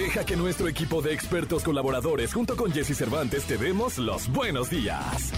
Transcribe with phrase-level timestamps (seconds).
[0.00, 4.70] Deja que nuestro equipo de expertos colaboradores junto con Jesse Cervantes te demos los buenos
[4.70, 5.30] días.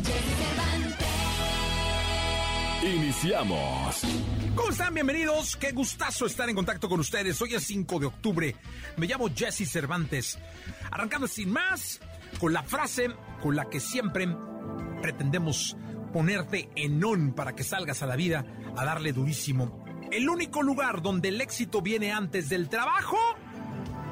[2.81, 4.03] Iniciamos.
[4.55, 4.95] ¿Cómo están?
[4.95, 5.57] Bienvenidos.
[5.57, 7.43] Qué gustazo estar en contacto con ustedes.
[7.43, 8.57] Hoy es 5 de octubre.
[8.99, 10.39] Me llamo Jesse Cervantes.
[10.93, 12.01] Arrancando sin más
[12.39, 13.09] con la frase
[13.43, 14.29] con la que siempre
[15.01, 15.77] pretendemos
[16.13, 19.85] ponerte en on para que salgas a la vida a darle durísimo.
[20.13, 23.19] El único lugar donde el éxito viene antes del trabajo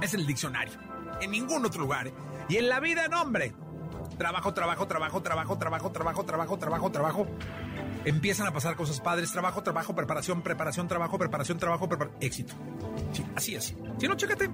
[0.00, 0.74] es el diccionario.
[1.20, 2.10] En ningún otro lugar.
[2.48, 3.54] Y en la vida, no, hombre.
[4.18, 7.26] Trabajo, trabajo, trabajo, trabajo, trabajo, trabajo, trabajo, trabajo, trabajo.
[8.04, 9.32] Empiezan a pasar cosas padres.
[9.32, 12.22] Trabajo, trabajo, preparación, preparación, trabajo, preparación, trabajo, preparación.
[12.22, 12.54] Éxito.
[13.12, 13.74] Sí, así es.
[13.98, 14.50] Si no, chécate.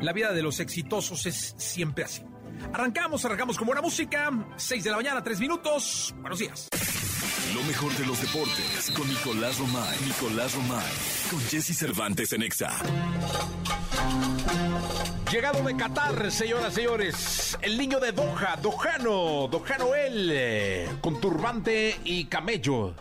[0.00, 2.22] La vida de los exitosos es siempre así.
[2.72, 4.30] Arrancamos, arrancamos con buena música.
[4.56, 6.14] 6 de la mañana, 3 minutos.
[6.20, 6.68] Buenos días.
[7.54, 9.98] Lo mejor de los deportes con Nicolás Romay.
[10.04, 10.92] Nicolás Romay.
[11.30, 12.70] Con Jesse Cervantes en Exa.
[15.30, 21.20] Llegado de Qatar, señoras y señores, el niño de Doha, Dojano, Dojano él, eh, con
[21.20, 22.94] turbante y camello.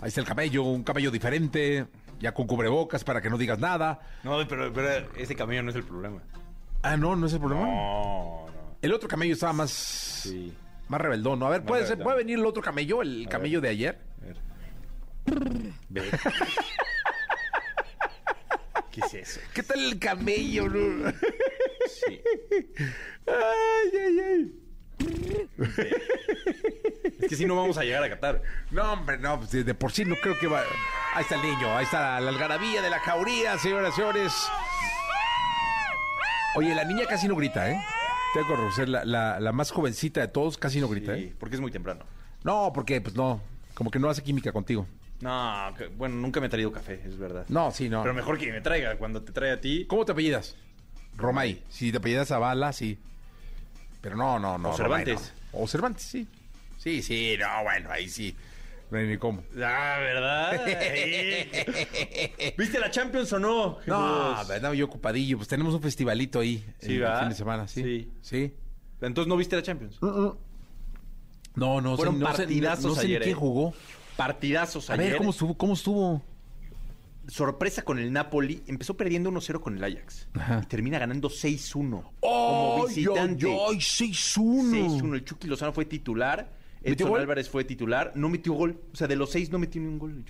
[0.00, 1.86] Ahí está el camello, un camello diferente,
[2.20, 4.00] ya con cubrebocas para que no digas nada.
[4.22, 6.22] No, pero, pero ese camello no es el problema.
[6.82, 7.66] Ah, no, no es el problema.
[7.66, 8.46] No, no.
[8.80, 10.54] El otro camello estaba más, Sí.
[10.90, 11.38] Más rebeldón.
[11.38, 11.46] ¿no?
[11.46, 11.98] A ver, ¿puede, ser-.
[11.98, 14.00] ¿puede venir el otro camello, el camello de ayer?
[14.20, 14.36] A ver.
[15.88, 16.02] Ve.
[18.90, 19.40] ¿Qué es eso?
[19.54, 20.68] ¿Qué tal el camello?
[20.68, 21.12] no?
[21.86, 22.20] Sí.
[23.26, 24.52] Ay, ay, ay.
[27.20, 28.42] Es que si no vamos a llegar a Qatar.
[28.70, 30.62] No, hombre, no, pues, de, de por sí no creo que va.
[31.14, 34.32] Ahí está el niño, ahí está la algarabía de la jauría, señoras y señores.
[36.56, 37.80] Oye, la niña casi no grita, ¿eh?
[38.34, 41.34] Tengo que reconocer, la, la, la más jovencita de todos casi no grita, Sí, ¿eh?
[41.38, 42.04] porque es muy temprano.
[42.44, 43.40] No, porque, pues no,
[43.74, 44.86] como que no hace química contigo.
[45.20, 47.44] No, que- bueno, nunca me ha traído café, es verdad.
[47.48, 48.02] No, sí, no.
[48.02, 48.96] Pero mejor que me traiga.
[48.96, 50.54] Cuando te trae a ti, ¿Cómo te apellidas?
[51.16, 51.62] Romay.
[51.68, 52.98] Si te apellidas Zavala, sí.
[54.00, 54.70] Pero no, no, no.
[54.70, 55.14] O Cervantes.
[55.16, 55.58] Romay, no.
[55.60, 56.26] O Cervantes, sí.
[56.78, 58.34] Sí, sí, no, bueno, ahí sí.
[58.90, 59.42] No hay ni cómo.
[59.62, 60.60] Ah, ¿verdad?
[62.58, 63.78] ¿Viste la Champions o no?
[63.86, 65.36] No, verdad, yo ocupadillo.
[65.36, 66.64] Pues tenemos un festivalito ahí.
[66.80, 67.20] Sí, el ¿va?
[67.20, 67.82] fin de semana, sí.
[67.82, 68.10] Sí.
[68.20, 68.54] Sí.
[69.00, 69.98] Entonces no viste la Champions.
[70.02, 73.38] No, no Fueron sé, no sé, partidazos no sé ni ayer, quién ¿eh?
[73.38, 73.74] jugó.
[74.16, 75.08] Partidazos A ayer.
[75.10, 75.54] ver, ¿cómo estuvo?
[75.56, 76.22] ¿Cómo estuvo?
[77.28, 78.62] Sorpresa con el Napoli.
[78.66, 80.28] Empezó perdiendo 1-0 con el Ajax.
[80.34, 80.60] Ajá.
[80.64, 82.02] Y termina ganando 6-1.
[82.02, 83.46] ¡Ay, como visitante.
[83.46, 83.76] ay, ay!
[83.76, 85.00] 6-1.
[85.00, 85.14] 6-1.
[85.14, 86.59] El Chucky Lozano fue titular.
[86.82, 87.20] ¿Metió Edson gol?
[87.20, 88.12] Álvarez fue titular.
[88.14, 88.80] No metió gol.
[88.92, 90.24] O sea, de los seis no metió ni un gol.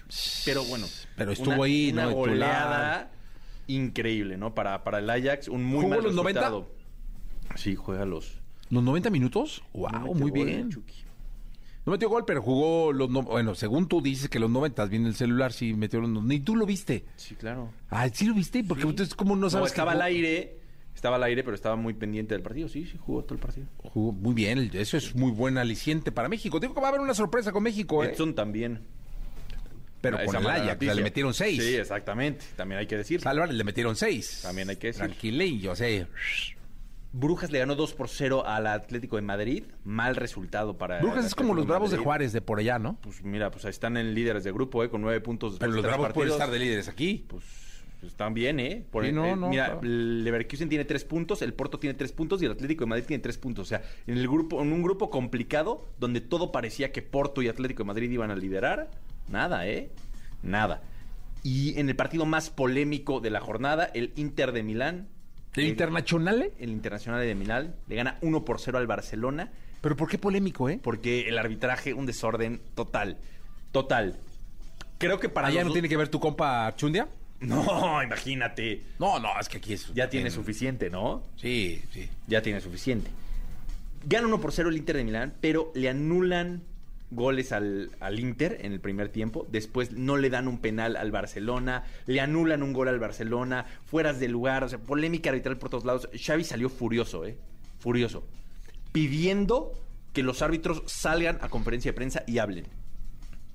[0.44, 0.86] Pero bueno.
[1.16, 2.12] Pero estuvo una- ahí, una ¿no?
[2.12, 3.10] Goleada
[3.68, 4.54] increíble, ¿no?
[4.54, 5.48] Para, para el Ajax.
[5.48, 6.40] Un muy ¿Jugó mal los 90?
[6.40, 6.70] resultado.
[7.56, 8.38] Sí, juega los...
[8.68, 9.62] ¿Los 90 minutos?
[9.72, 9.90] ¡Wow!
[9.90, 10.70] no muy gol bien.
[10.70, 10.94] Chucky.
[11.86, 13.08] No metió gol, pero jugó los...
[13.10, 16.10] no- Bueno, según tú dices que los 90, viene el celular, sí metió los...
[16.10, 17.04] no- Ni tú lo viste.
[17.16, 17.72] Sí, claro.
[17.88, 18.62] Ay, ¿sí lo viste?
[18.64, 18.88] Porque Sí.
[18.88, 20.59] entonces, ¿cómo no No, sabes que estaba al aire.
[21.00, 22.68] Estaba al aire, pero estaba muy pendiente del partido.
[22.68, 23.66] Sí, sí, jugó todo el partido.
[23.78, 26.60] Jugó muy bien, eso es muy buen aliciente para México.
[26.60, 28.10] Digo que va a haber una sorpresa con México, ¿eh?
[28.12, 28.82] Edson también.
[30.02, 31.64] Pero Esa con el Ajax, le metieron seis.
[31.64, 32.44] Sí, exactamente.
[32.54, 33.26] También hay que decir.
[33.26, 34.40] Álvarez le metieron seis.
[34.42, 35.06] También hay que decir.
[35.06, 36.06] Tranquilillo, o sea.
[37.12, 39.64] Brujas le ganó 2 por 0 al Atlético de Madrid.
[39.84, 41.00] Mal resultado para.
[41.00, 41.96] Brujas es como los Bravos de.
[41.96, 42.98] Juárez de por allá, ¿no?
[43.00, 44.90] Pues mira, pues ahí están en líderes de grupo, ¿eh?
[44.90, 45.56] Con nueve puntos.
[45.58, 47.24] Pero los Bravos pueden estar de líderes aquí.
[47.26, 47.69] Pues,
[48.00, 48.84] pues están bien, ¿eh?
[48.90, 49.80] Por- Sí, no, eh, no, Mira, claro.
[49.82, 53.22] Leverkusen tiene tres puntos, el Porto tiene tres puntos y el Atlético de Madrid tiene
[53.22, 53.66] tres puntos.
[53.66, 57.48] O sea, en el grupo, en un grupo complicado donde todo parecía que Porto y
[57.48, 58.90] Atlético de Madrid iban a liderar,
[59.28, 59.90] nada, ¿eh?
[60.42, 60.82] Nada.
[61.42, 65.08] Y en el partido más polémico de la jornada, el Inter de Milán.
[65.56, 66.50] ¿El le- Internacional?
[66.58, 69.50] el Internacional de Milán le gana 1 por 0 al Barcelona
[69.80, 70.78] Pero ¿por qué polémico, eh?
[70.82, 73.18] porque el arbitraje, un desorden total.
[73.72, 74.16] Total.
[74.98, 77.08] Creo que para ¿Allá los no tiene que ver tu compa Chundia?
[77.40, 78.82] No, imagínate.
[78.98, 79.92] No, no, es que aquí es...
[79.94, 81.22] Ya tiene en- suficiente, ¿no?
[81.36, 82.08] Sí, sí.
[82.26, 83.10] Ya tiene suficiente.
[84.06, 86.62] Gana 1 por 0 el Inter de Milán, pero le anulan
[87.10, 89.46] goles al, al Inter en el primer tiempo.
[89.50, 91.84] Después no le dan un penal al Barcelona.
[92.06, 93.66] Le anulan un gol al Barcelona.
[93.86, 94.62] Fueras de lugar.
[94.64, 96.08] O sea, polémica arbitral por todos lados.
[96.14, 97.36] Xavi salió furioso, ¿eh?
[97.78, 98.24] Furioso.
[98.92, 99.72] Pidiendo
[100.12, 102.66] que los árbitros salgan a conferencia de prensa y hablen.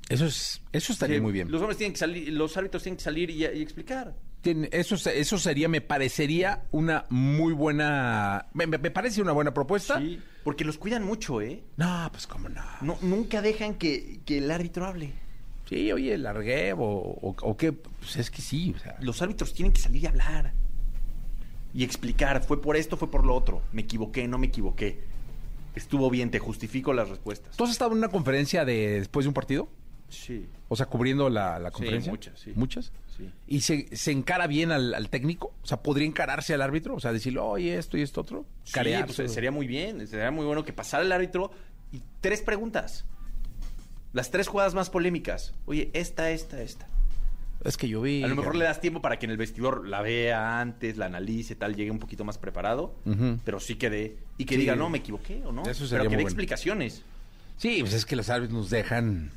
[0.09, 1.51] Eso es, eso estaría Sí, muy bien.
[1.51, 4.15] Los hombres tienen que salir, los árbitros tienen que salir y, y explicar.
[4.43, 8.45] Eso, eso sería, me parecería una muy buena.
[8.53, 9.99] Me, me- me parece una buena propuesta.
[9.99, 11.63] Sí, porque los cuidan mucho, ¿eh?
[11.77, 12.61] No, pues cómo no.
[12.81, 15.13] No, nunca dejan que, que el árbitro hable.
[15.67, 17.71] Sí, oye, largué o, o, o qué.
[17.73, 18.95] Pues es que sí, o sea.
[19.01, 20.53] Los árbitros tienen que salir y hablar.
[21.73, 23.63] Y explicar, fue por esto, fue por lo otro.
[23.71, 24.99] Me equivoqué, no me equivoqué.
[25.73, 27.57] Estuvo bien, te justifico las respuestas.
[27.57, 29.67] ¿Tú has estado en una conferencia de después de un partido?
[30.15, 30.45] Sí.
[30.69, 32.11] O sea, cubriendo la, la Sí, conferencia.
[32.11, 32.51] muchas, sí.
[32.55, 32.91] ¿Muchas?
[33.17, 33.29] Sí.
[33.47, 35.53] ¿Y se, se encara bien al, al técnico?
[35.63, 36.95] O sea, ¿podría encararse al árbitro?
[36.95, 38.45] O sea, decirle, oye, esto y esto otro.
[38.63, 39.23] Sí, Carearse.
[39.23, 41.51] pues, sería muy bien, sería muy bueno que pasara el árbitro
[41.91, 43.05] y tres preguntas.
[44.13, 45.53] Las tres jugadas más polémicas.
[45.65, 46.87] Oye, esta, esta, esta.
[47.63, 48.21] Es que yo vi.
[48.23, 51.07] A lo mejor le das tiempo para que en el vestidor la vea antes, la
[51.07, 52.95] analice, tal, llegue un poquito más preparado,
[53.43, 54.61] pero sí que dé y que Sí.
[54.61, 55.63] diga, no, me equivoqué o no.
[55.63, 56.27] Eso sería pero que dé bueno.
[56.27, 57.01] explicaciones.
[57.57, 59.31] Sí, pues es que los árbitros nos dejan.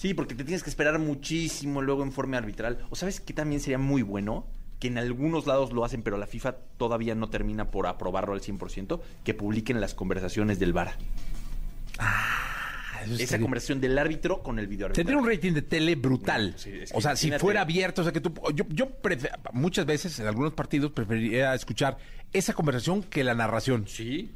[0.00, 2.78] Sí, porque te tienes que esperar muchísimo luego en forma arbitral.
[2.88, 4.46] O sabes que también sería muy bueno
[4.78, 8.40] que en algunos lados lo hacen, pero la FIFA todavía no termina por aprobarlo al
[8.40, 10.94] 100%, que publiquen las conversaciones del VAR.
[11.98, 15.00] Ah, Esa conversación del árbitro con el video árbitro.
[15.04, 16.54] Tendría un rating de tele brutal.
[16.56, 18.32] Sí, es que o sea, si fuera abierto, o sea, que tú.
[18.54, 21.98] Yo, yo prefe- muchas veces en algunos partidos preferiría escuchar
[22.32, 23.84] esa conversación que la narración.
[23.86, 24.30] Sí.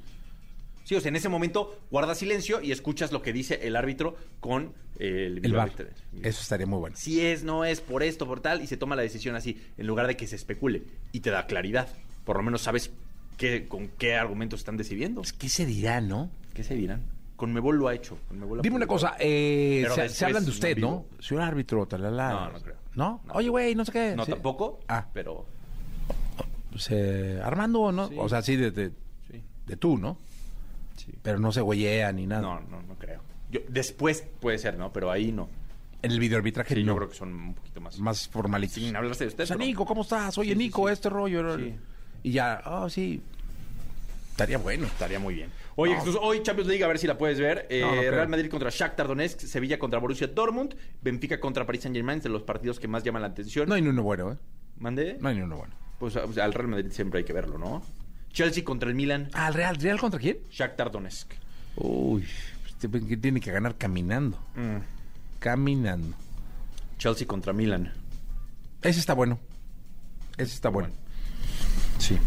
[0.85, 4.17] Sí, o sea, en ese momento guardas silencio y escuchas lo que dice el árbitro
[4.41, 5.71] con el El bar.
[5.71, 5.87] árbitro.
[6.23, 6.95] Eso estaría muy bueno.
[6.97, 9.87] Si es, no es, por esto, por tal, y se toma la decisión así, en
[9.87, 10.83] lugar de que se especule.
[11.13, 11.89] Y te da claridad.
[12.25, 12.91] Por lo menos sabes
[13.39, 15.23] qué, con qué argumentos están decidiendo.
[15.23, 16.31] Pues, ¿Qué se dirá, no?
[16.53, 17.03] ¿Qué se dirán?
[17.37, 18.17] Conmebol lo ha hecho.
[18.29, 20.89] Conmebol Dime una cosa, eh, se, hablan de no usted, ¿no?
[20.89, 21.07] vivo.
[21.19, 22.31] Señor árbitro, talala.
[22.31, 22.77] No, no creo.
[22.95, 23.21] ¿No?
[23.27, 23.33] No.
[23.35, 24.15] Oye, güey, no sé qué.
[24.17, 24.31] No, Sí.
[24.33, 24.81] tampoco.
[24.87, 25.09] Ah.
[25.13, 25.45] Pero.
[26.71, 28.09] Pues, eh, Armando, ¿no?
[28.09, 28.15] Sí.
[28.19, 28.91] O sea, sí, de, de,
[29.31, 29.43] Sí.
[29.67, 30.19] de tú, ¿no?
[31.05, 31.13] Sí.
[31.23, 32.43] Pero no se güeyea ni nada.
[32.43, 33.21] No, no, no creo.
[33.51, 34.93] Yo, después puede ser, ¿no?
[34.93, 35.49] Pero ahí no.
[36.03, 36.93] En el videoarbitraje Sí, no.
[36.93, 37.99] yo creo que son un poquito más.
[37.99, 38.75] Más formalitos.
[38.75, 39.45] Sin hablarse de usted.
[39.45, 40.37] O sea, pero- Nico, ¿cómo estás?
[40.39, 41.57] Oye, Sí, Nico, este rollo.
[42.23, 43.23] Y ya, oh, sí.
[44.31, 44.87] Estaría bueno.
[44.87, 45.51] Estaría muy bien.
[45.77, 46.01] Oye, No.
[46.01, 47.67] Jesús, hoy Champions League, a ver si la puedes ver.
[47.71, 48.11] Eh, No, no creo.
[48.13, 52.43] Real Madrid contra Shakhtar Donetsk, Sevilla contra Borussia Dortmund, Benfica contra Paris Saint-Germain, de los
[52.43, 53.69] partidos que más llaman la atención.
[53.69, 54.37] No hay ni uno bueno, ¿eh?
[54.79, 55.17] ¿Mande?
[55.21, 55.75] No hay ni uno bueno.
[55.99, 57.83] Pues al Real Madrid siempre hay que verlo, ¿no?
[58.35, 59.77] Chelsea contra el Milan, Ah, ¿el Real?
[59.77, 60.39] ¿Real contra quién?
[60.51, 61.33] Shakhtar Donetsk.
[61.77, 62.27] Uy,
[62.63, 64.39] pues, tiene que- tiene que ganar caminando.
[64.57, 64.79] Mm.
[65.39, 66.15] Caminando.
[66.99, 67.93] Chelsea contra Milan.
[68.83, 69.39] Ese está bueno.
[70.37, 70.89] Ese está bueno.
[71.99, 72.19] Sí.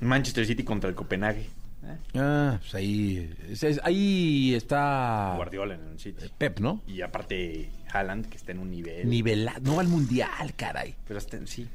[0.00, 1.48] Manchester City contra el Copenhague.
[1.86, 1.98] ¿Eh?
[2.14, 3.34] Ah, pues ahí.
[3.82, 5.34] ahí está.
[5.36, 6.26] Guardiola en el City.
[6.38, 6.82] Pep, ¿no?
[6.86, 9.08] Y aparte Haaland, que está en un nivel.
[9.08, 9.60] Nivelado.
[9.62, 10.94] No va al mundial, caray.
[11.06, 11.66] Pero hasta en sí.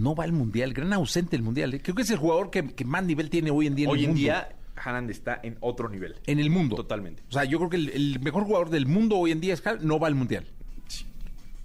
[0.00, 0.72] No va al mundial.
[0.72, 1.74] Gran ausente del mundial.
[1.74, 1.80] ¿eh?
[1.82, 3.98] Creo que es el jugador que, que más nivel tiene hoy en día en Hoy
[3.98, 4.20] el en mundo.
[4.20, 6.16] día, Haaland está en otro nivel.
[6.26, 6.76] En el mundo.
[6.76, 7.22] Totalmente.
[7.28, 9.66] O sea, yo creo que el, el mejor jugador del mundo hoy en día es
[9.66, 10.46] Haaland, no va al mundial.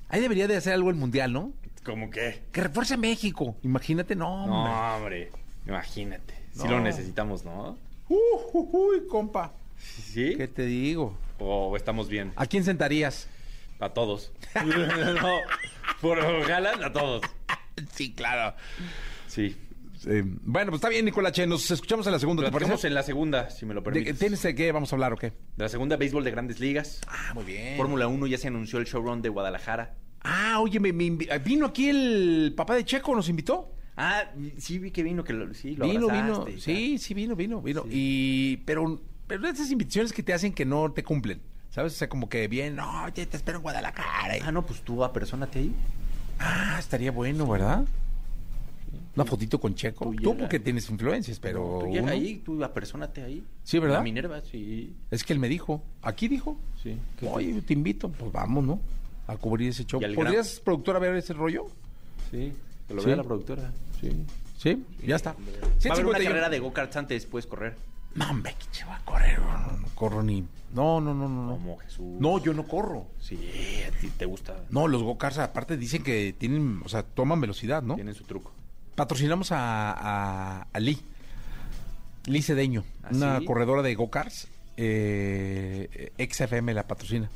[0.10, 1.54] Ahí debería de hacer algo el mundial, ¿no?
[1.84, 2.42] ¿Cómo qué?
[2.52, 3.56] Que refuerce a México.
[3.64, 4.72] Imagínate, no, hombre.
[4.72, 5.32] No, hombre.
[5.68, 6.34] Imagínate.
[6.52, 7.78] Si lo necesitamos, ¿no?
[8.10, 8.16] Uh,
[8.54, 9.54] uh, uy, compa.
[9.78, 10.36] ¿Sí?
[10.38, 11.18] ¿Qué te digo?
[11.40, 12.32] ¿O estamos bien?
[12.36, 13.28] ¿A quién sentarías?
[13.80, 14.32] A todos.
[14.56, 15.38] no.
[16.02, 17.24] Por Haaland, a todos.
[17.94, 18.56] Sí, claro.
[19.28, 19.56] Sí.
[20.44, 21.46] bueno, pues está bien, Nicolache.
[21.48, 22.88] Nos escuchamos en la segunda, ¿te Platicamos parece?
[22.88, 24.20] en la segunda, si me lo ¿De- permites.
[24.20, 25.28] ¿Tienes de qué vamos a hablar o qué?
[25.58, 27.02] De la segunda, béisbol de grandes ligas.
[27.08, 27.78] Ah, muy bien.
[27.78, 29.96] Fórmula 1 ya se anunció el showrun de Guadalajara.
[30.22, 33.72] Ah, oye, me, me vino aquí el papá de Checo, nos invitó.
[33.98, 34.24] Ah,
[34.58, 36.46] sí vi que vino, que lo, sí, lo vino, vino.
[36.60, 37.84] Sí, sí, vino, vino, vino.
[37.84, 37.90] Sí.
[37.92, 41.42] Y, pero, pero esas invitaciones que te hacen que no te cumplen.
[41.70, 41.94] ¿Sabes?
[41.94, 44.36] O sea, como que bien, no, oye, te espero en Guadalajara.
[44.44, 45.72] Ah, no, pues tú apersónate ahí.
[46.40, 47.86] Ah, estaría bueno, ¿verdad?
[49.16, 50.14] Una fotito con Checo.
[50.22, 51.80] Tú porque tienes influencias, pero.
[51.84, 53.44] tú llega ahí, tú apersónate ahí.
[53.64, 53.98] Sí, ¿verdad?
[53.98, 54.94] La Minerva, sí.
[55.10, 55.82] Es que él me dijo.
[56.02, 56.58] Aquí dijo.
[56.84, 56.98] Sí.
[57.30, 58.10] Oye, te invito.
[58.10, 58.80] Pues vamos, ¿no?
[59.28, 60.02] A cubrir ese show.
[60.14, 61.68] ¿Podrías, productora, ver ese rollo?
[62.30, 62.52] Sí.
[62.88, 63.08] Que lo Sí.
[63.08, 63.72] vea la productora.
[64.02, 64.12] Sí.
[64.58, 65.32] Sí, ya está.
[65.32, 66.24] Va a haber una 151.
[66.30, 67.76] carrera de go-karts antes, puedes correr.
[68.16, 69.40] No, hombre, que va a correr.
[69.40, 70.46] No corro ni.
[70.76, 71.48] No, no, no, no.
[71.48, 72.06] No, Como Jesús.
[72.20, 73.08] no yo no corro.
[73.20, 73.40] Sí,
[73.88, 74.56] a ti te gusta.
[74.70, 77.96] No, los go-karts aparte dicen que tienen, o sea, toman velocidad, ¿no?
[77.96, 78.52] Tienen su truco.
[78.96, 81.00] Patrocinamos a, a, a Lee.
[82.28, 83.46] Lee Cedeño, ¿Ah, una sí?
[83.46, 84.48] corredora de go-karts.
[84.78, 87.30] Eh, XFM la patrocina.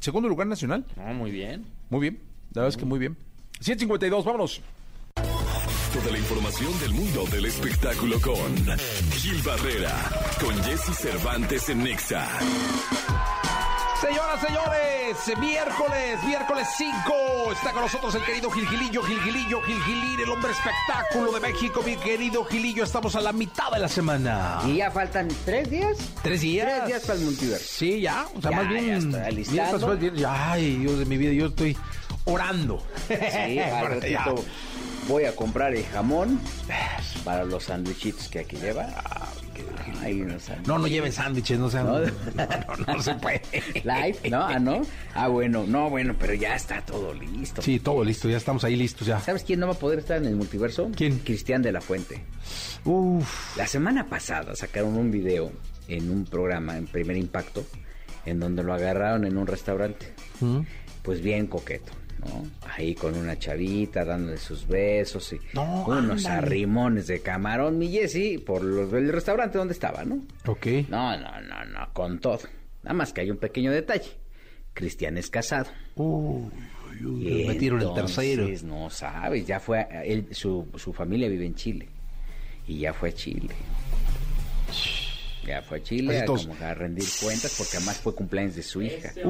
[0.00, 0.84] Segundo lugar nacional.
[0.96, 1.64] No, muy bien.
[1.90, 2.18] Muy bien.
[2.54, 3.16] La verdad es que muy bien.
[3.60, 4.62] 152, vámonos.
[5.94, 8.54] Toda la información del mundo del espectáculo con
[9.12, 9.94] Gil Barrera,
[10.40, 12.28] con Jesse Cervantes en Nexa.
[14.00, 17.52] Señoras, señores, miércoles, miércoles 5.
[17.52, 21.82] Está con nosotros el querido Gilgilillo, Gilgilillo, Gilgilín, el hombre espectáculo de México.
[21.86, 24.60] Mi querido Gilillo, estamos a la mitad de la semana.
[24.66, 25.96] Y ya faltan tres días.
[26.22, 26.66] ¿Tres días?
[26.66, 27.64] Tres días para el multiverso.
[27.66, 28.26] Sí, ya.
[28.36, 28.84] O sea, Ya, más bien.
[28.86, 29.98] ya estoy alistando.
[30.28, 31.76] Ay, Dios de mi vida, yo estoy.
[32.26, 32.82] orando.
[33.08, 33.14] Sí,
[35.08, 36.40] voy a comprar el jamón
[37.24, 38.88] para los sandwichitos que aquí lleva.
[40.00, 40.68] Ay, unos sándwiches.
[40.68, 41.86] No, no lleven sándwiches, no sean.
[41.86, 42.00] No.
[42.00, 42.06] No,
[42.86, 43.42] no, no se puede.
[43.84, 44.42] Live, ¿no?
[44.42, 44.82] Ah, ¿no?
[45.14, 47.62] Ah, bueno, no, bueno, pero ya está todo listo.
[47.62, 49.20] Sí, todo listo, ya estamos ahí listos ya.
[49.20, 50.90] ¿Sabes quién no va a poder estar en el multiverso?
[50.94, 51.18] ¿Quién?
[51.20, 52.24] Cristian de la Fuente.
[52.84, 53.56] Uf.
[53.56, 55.52] La semana pasada sacaron un video
[55.88, 57.64] en un programa, en Primer Impacto,
[58.24, 60.12] en donde lo agarraron en un restaurante.
[60.40, 60.60] ¿Mm?
[61.02, 62.46] Pues bien coqueto, ¿no?
[62.76, 66.46] Ahí con una chavita dándole sus besos y No, unos ándale.
[66.46, 70.20] arrimones de camarón, mi Jessy, por los del restaurante donde estaba, ¿no?
[70.46, 70.66] Ok.
[70.88, 72.40] No, no, no, no, con todo.
[72.82, 74.10] Nada más que hay un pequeño detalle.
[74.74, 75.66] Cristian es casado.
[75.96, 76.50] Uy,
[77.20, 78.46] Y metieron el tercero.
[78.64, 79.86] No sabes, ya fue.
[80.04, 81.88] él, su, su familia vive en Chile.
[82.66, 83.54] Y ya fue a Chile.
[85.46, 88.82] Ya fue a Chile a, como a rendir cuentas porque además fue cumpleaños de su
[88.82, 89.12] hija.
[89.12, 89.20] Sí,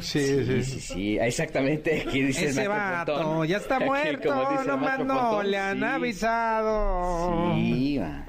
[0.00, 2.02] Sí, sí, sí, exactamente.
[2.06, 3.46] Aquí dice Ese vato Pontón.
[3.48, 5.84] ya está muerto, nomás no le han sí.
[5.84, 7.54] avisado.
[7.54, 8.26] Sí, va.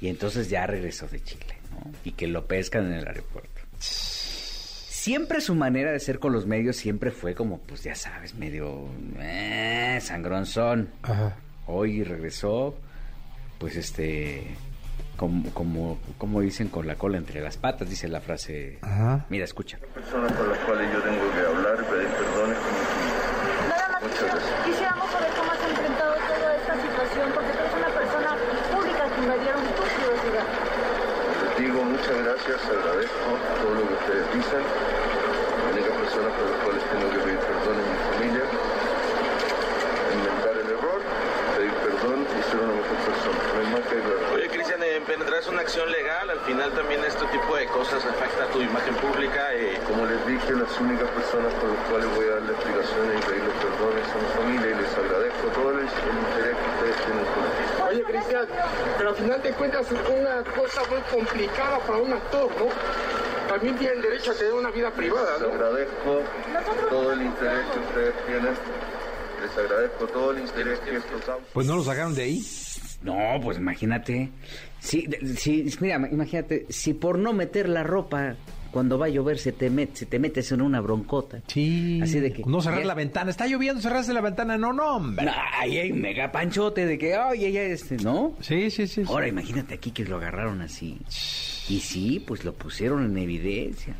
[0.00, 1.92] Y entonces ya regresó de Chile, ¿no?
[2.04, 3.60] Y que lo pescan en el aeropuerto.
[3.78, 8.86] Siempre su manera de ser con los medios siempre fue como, pues ya sabes, medio
[9.18, 10.90] eh, sangronzón.
[11.02, 11.36] Ajá.
[11.66, 12.76] Hoy regresó,
[13.58, 14.46] pues este,
[15.20, 18.78] como, como, como dicen, con la cola entre las patas, dice la frase.
[18.80, 19.26] Ajá.
[19.28, 19.76] Mira, escucha.
[19.92, 23.20] personas con las cuales yo tengo que hablar y pedir perdón es con mi familia.
[23.68, 24.64] Nada más Muchas quisiera- gracias.
[24.64, 28.30] quisiéramos saber cómo has enfrentado toda esta situación, porque tú eres una persona
[28.72, 30.46] pública que invadieron tu privacidad.
[31.44, 33.28] Les digo muchas gracias, agradezco
[33.60, 34.62] todo lo que ustedes dicen.
[34.64, 38.44] La única persona con las cuales tengo que pedir perdón es mi familia.
[40.16, 41.00] Inventar el error,
[41.56, 43.38] pedir perdón y ser una mejor persona.
[43.52, 44.32] No hay más que aclarar.
[44.34, 48.42] Oye, Cristian, eh, penetras una acción legal, al final también este tipo de cosas afecta
[48.44, 49.54] a tu imagen pública.
[49.54, 53.22] eh, Como les dije, las únicas personas con las cuales voy a darle explicaciones y
[53.22, 57.86] pedirles perdones son mi familia y les agradezco todo el, interés que ustedes tienen conmigo.
[57.86, 58.46] Oye, Cristian,
[58.98, 62.66] pero al final de cuentas es una cosa muy complicada para un actor, ¿no?
[63.48, 65.54] También tienen derecho a tener una vida privada, Les ¿no?
[65.54, 66.22] agradezco
[66.90, 68.54] todo el interés que ustedes tienen.
[69.40, 71.44] Les agradezco todo el interés que esto causa.
[71.52, 72.42] Pues no lo sacaron de ahí.
[73.02, 74.30] No, pues imagínate.
[74.78, 78.36] Sí, sí, mira, imagínate, si por no meter la ropa
[78.70, 81.42] cuando va a llover se te, met- se te metes en una broncota.
[81.48, 81.98] Sí.
[82.02, 83.30] Así de que- No cerrar ya- la ventana.
[83.30, 84.56] Está lloviendo, cerraste la ventana.
[84.58, 85.24] No, no, hombre.
[85.26, 88.36] No, ahí hay un mega panchote de que, ya este, ¿no?
[88.40, 89.02] Sí, sí, sí.
[89.04, 89.10] sí.
[89.10, 90.98] Ahora imagínate aquí que lo agarraron así.
[91.68, 93.94] Y sí, pues lo pusieron en evidencia.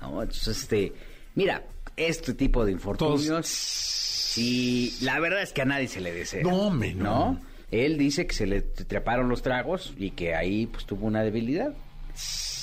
[0.00, 0.22] ¿no?
[0.22, 0.92] Entonces, este,
[1.34, 1.64] mira,
[1.96, 6.42] este tipo de infortunios, sí, la verdad es que a nadie se le desea.
[6.42, 7.40] No, hombre, no.
[7.72, 11.72] Él dice que se le treparon los tragos y que ahí pues tuvo una debilidad.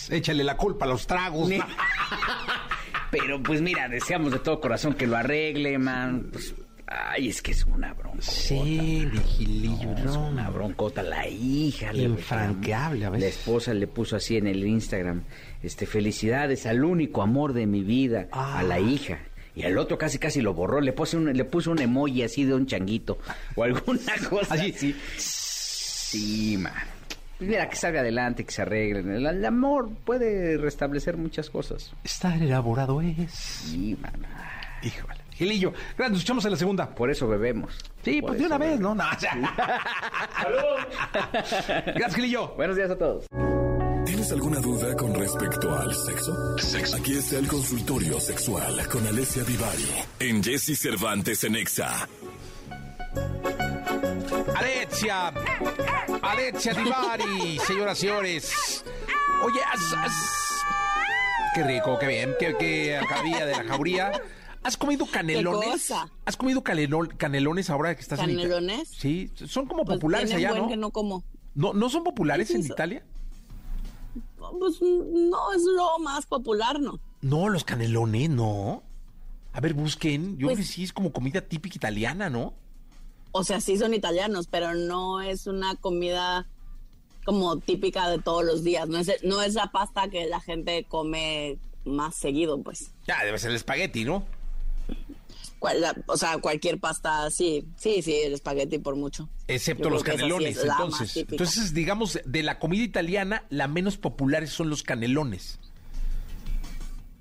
[0.09, 1.49] Échale la culpa a los tragos.
[1.49, 1.59] Ni-
[3.11, 6.29] Pero pues mira, deseamos de todo corazón que lo arregle, man.
[6.31, 6.53] Pues,
[6.87, 8.21] ay, es que es una bronca.
[8.21, 10.27] Sí, vigilillo, Es no.
[10.29, 13.23] una broncota, la hija le Infranqueable, a veces.
[13.23, 15.23] La esposa le puso así en el Instagram,
[15.63, 18.59] este, felicidades al único amor de mi vida, Ah.
[18.59, 19.19] a la hija.
[19.55, 22.45] Y al otro casi casi lo borró, le puso un, le puso un emoji así
[22.45, 23.17] de un changuito
[23.55, 24.73] o alguna cosa Así.
[24.75, 24.95] así.
[25.17, 26.73] Sí, man.
[27.39, 29.09] Mira, que salga adelante, que se arreglen.
[29.11, 31.93] El, el amor puede restablecer muchas cosas.
[32.03, 33.31] Estar elaborado es.
[33.31, 34.13] Sí, man.
[34.83, 35.15] Híjole.
[35.31, 36.89] Gilillo, gracias, nos escuchamos en la segunda.
[36.93, 37.73] Por eso bebemos.
[38.03, 38.77] Sí, Por pues de una vez.
[38.77, 38.93] ¿no?
[38.93, 39.05] No.
[41.85, 42.49] Gracias, Gilillo.
[42.55, 43.25] Buenos días a todos.
[44.09, 46.33] ¿Tienes alguna duda con respecto al sexo?
[46.97, 49.85] Aquí está el consultorio sexual con Alessia Divari
[50.19, 52.09] en Jesse Cervantes en Exa.
[54.55, 55.31] Alexia.
[56.23, 58.83] Alexia Divari, señoras y señores.
[59.43, 60.63] Oye, haz-
[61.53, 62.99] Qué rico, qué bien, qué, qué
[63.45, 64.11] de la jauría.
[64.63, 65.69] ¿Has comido canelones?
[65.69, 66.09] cosa?
[66.25, 68.49] ¿Has comido canelol- canelones ahora que estás en Italia?
[68.55, 68.87] ¿Canelones?
[68.89, 70.67] Sí, son como Pues populares allá, buen ¿no?
[70.69, 71.23] que no como.
[71.53, 71.73] ¿no?
[71.73, 72.71] ¿No son populares ¿Qué es en?
[72.71, 73.03] Italia?
[74.57, 76.99] Pues no es lo más popular, ¿no?
[77.21, 78.83] No, los canelones, no.
[79.53, 80.37] A ver, busquen.
[80.37, 82.53] Yo Pues- creo que sí es como comida típica italiana, ¿no?
[83.31, 86.47] O sea, sí son italianos, pero no es una comida
[87.25, 88.87] como típica de todos los días.
[88.87, 92.91] No es, no es la pasta que la gente come más seguido, pues.
[93.07, 94.25] Ya, debe ser el espagueti, ¿no?
[95.59, 99.27] Cual- la- o sea, cualquier pasta, sí, sí, sí, el espagueti por mucho.
[99.47, 101.17] Excepto los sí canelones, entonces.
[101.17, 105.59] Entonces, digamos, de la comida italiana, la menos popular son los canelones.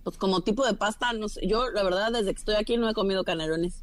[0.05, 2.89] Pues como tipo de pasta, no sé, yo la verdad desde que estoy aquí no
[2.89, 3.83] he comido canelones.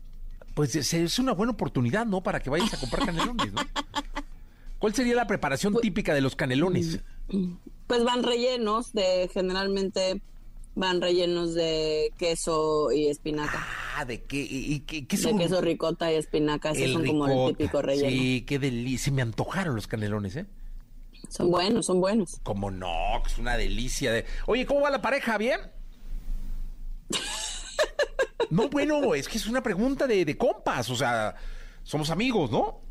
[0.53, 2.23] Pues es- es una buena oportunidad, ¿no?
[2.23, 3.61] Para que vayas a comprar canelones, ¿no?
[4.79, 6.99] ¿Cuál sería la preparación Pues- típica de los canelones?
[7.87, 10.21] Pues van rellenos de, generalmente
[10.75, 13.65] van rellenos de queso y espinaca.
[13.97, 14.37] Ah, ¿de qué?
[14.37, 15.37] ¿Y, qué, qué De son?
[15.39, 17.57] queso ricota y espinaca, esos El son como el ricota.
[17.57, 18.09] típico relleno.
[18.09, 19.13] Sí, qué delicia.
[19.13, 20.45] Me antojaron los canelones, ¿eh?
[21.29, 22.39] Son buenos, son buenos.
[22.43, 22.87] Como no,
[23.25, 24.11] es una delicia.
[24.11, 24.25] De...
[24.47, 25.37] Oye, ¿cómo va la pareja?
[25.37, 25.59] ¿Bien?
[28.49, 30.89] No, bueno, es que es una pregunta de, de compas.
[30.89, 31.35] O sea,
[31.83, 32.81] somos amigos, ¿no?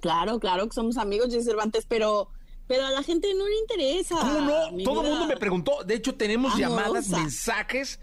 [0.00, 2.28] Claro, claro que somos amigos, Jay Cervantes, pero,
[2.66, 4.16] pero a la gente no le interesa.
[4.18, 4.84] ¿Cómo no?
[4.84, 5.82] Todo el mundo me preguntó.
[5.84, 6.68] De hecho, tenemos Amorosa.
[6.82, 7.98] llamadas, mensajes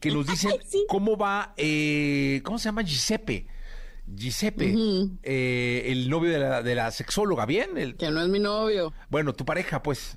[0.00, 0.84] que nos dicen sí.
[0.88, 2.82] cómo va, eh, ¿cómo se llama?
[2.82, 3.46] Giuseppe.
[4.06, 4.74] Giuseppe,
[5.22, 7.76] eh, el novio de la, de la sexóloga, ¿bien?
[7.76, 8.92] El- Que no es mi novio.
[9.10, 10.16] bueno, tu pareja, pues.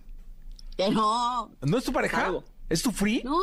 [0.78, 1.52] Que no.
[1.62, 2.28] ¿No es tu pareja?
[2.28, 2.46] Algo.
[2.70, 3.22] ¿Es tu free?
[3.26, 3.38] No,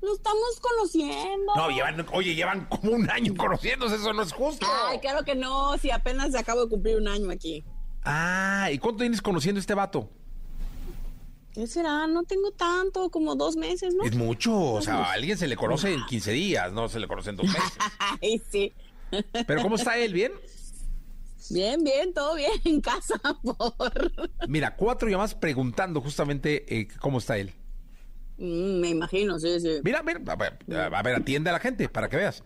[0.00, 1.54] lo estamos conociendo.
[1.54, 4.66] No, llevan, oye, llevan como un año conociéndose, eso no es justo.
[4.88, 7.64] Ay, claro que no, si apenas acabo de cumplir un año aquí.
[8.04, 10.10] Ah, ¿y cuánto tienes conociendo a este vato?
[11.54, 12.06] ¿Qué será?
[12.06, 14.04] No tengo tanto, como dos meses, ¿no?
[14.04, 17.06] Es mucho, o sea, a alguien se le conoce en 15 días, no se le
[17.06, 17.72] conoce en dos meses.
[18.22, 18.72] Ay, sí.
[19.46, 20.14] Pero ¿cómo está él?
[20.14, 20.32] ¿Bien?
[21.50, 24.12] Bien, bien, todo bien en casa, por.
[24.48, 27.52] Mira, cuatro llamadas preguntando justamente eh, cómo está él.
[28.38, 29.80] Mm, me imagino, sí, sí.
[29.84, 32.42] Mira, mira, a ver, a ver, atiende a la gente para que veas.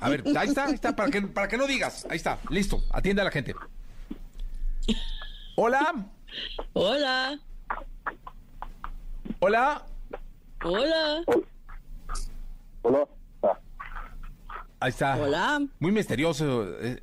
[0.00, 2.06] A ver, ahí está, ahí está, para que, para que no digas.
[2.10, 3.54] Ahí está, listo, atiende a la gente.
[5.56, 6.06] Hola,
[6.72, 7.40] Hola,
[9.40, 9.84] hola.
[10.64, 11.22] hola,
[12.82, 13.06] Hola.
[13.42, 13.58] Ah,
[14.80, 15.16] Ahí está.
[15.16, 15.60] hola.
[15.78, 16.64] Muy misterioso.
[16.80, 17.02] eh,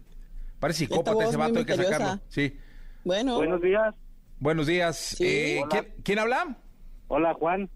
[0.59, 2.19] Parece psicópata ese vato, hay que sacarlo.
[2.29, 2.57] Sí.
[3.03, 3.93] Bueno, Buenos días.
[4.39, 5.15] Buenos días.
[5.19, 5.67] Eh, Hola.
[5.69, 6.57] ¿quién, quién habla?
[7.07, 7.69] Hola, Juan.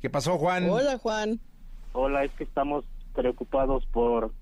[0.00, 0.68] ¿Qué pasó, Juan?
[0.70, 1.40] hola, Juan.
[1.92, 4.32] Hola, es que estamos preocupados por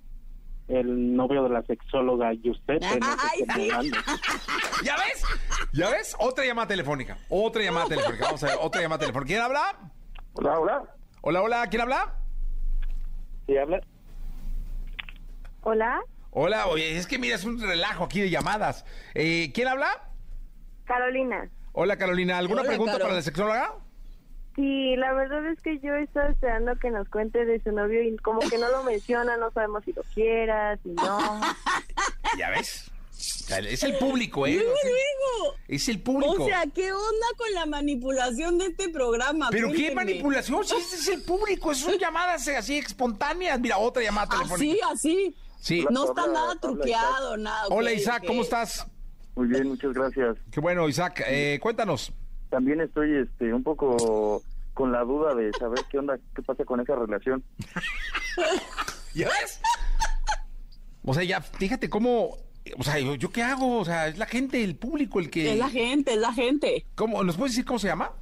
[0.69, 2.81] el novio de la sexóloga Giuseppe.
[3.01, 3.07] no
[3.55, 3.69] sé.
[4.85, 5.25] ¿Ya ves?
[5.73, 6.15] ¿Ya ves?
[6.19, 7.19] Otra llamada telefónica.
[7.29, 8.27] Otra llamada telefónica.
[8.27, 9.29] Vamos a ver, otra llamada telefónica.
[9.29, 9.79] ¿Quién habla?
[10.35, 10.83] Hola, hola.
[11.23, 11.67] Hola, hola.
[11.69, 12.15] ¿Quién habla?
[13.47, 13.81] ¿Sí habla?
[15.63, 18.85] Hola, Hola, oye, es que mira, es un relajo aquí de llamadas.
[19.15, 20.11] Eh, ¿Quién habla?
[20.85, 21.49] Carolina.
[21.73, 22.39] Hola, Carolina.
[22.39, 23.05] ¿Alguna Hola, pregunta Caro.
[23.05, 23.75] para la sexóloga?
[24.59, 28.17] Sí, la verdad es que yo estaba esperando que nos cuente de su novio y
[28.17, 31.41] como que no lo menciona, no sabemos si lo quiera, si no.
[32.39, 32.91] ¿Ya ves?
[33.71, 34.55] Es el público, ¿eh?
[34.55, 35.55] Luego, Es el- luego.
[35.69, 36.43] Es el público.
[36.43, 39.47] O sea, ¿qué onda con la manipulación de este programa?
[39.53, 39.95] ¿Pero qué Cuéntenme.
[39.95, 40.65] manipulación?
[40.65, 43.61] Si ese es el público, son llamadas así espontáneas.
[43.61, 44.87] Mira, otra llamada telefónica.
[44.93, 45.37] Así, así.
[45.61, 45.87] Sí.
[45.89, 47.67] No está nada truqueado, nada.
[47.71, 48.25] Hola, Isaac.
[48.27, 48.89] ¿cómo estás?
[49.37, 50.37] Muy bien, muchas gracias.
[50.51, 51.23] Qué bueno, Isaac.
[51.29, 52.13] Eh, cuéntanos.
[52.51, 54.43] También estoy este, un poco
[54.79, 57.43] con la duda de saber qué onda, qué pasa con esa relación.
[59.13, 59.61] ¿Ya ves?
[61.05, 62.37] O sea, ya, fíjate cómo...
[62.79, 63.79] O sea, ¿yo, yo qué hago?
[63.81, 65.51] O sea, es la gente, el público el que...
[65.51, 66.87] Es la gente, es la gente.
[66.95, 67.25] ¿Cómo?
[67.25, 68.13] ¿Nos puedes decir cómo se llama?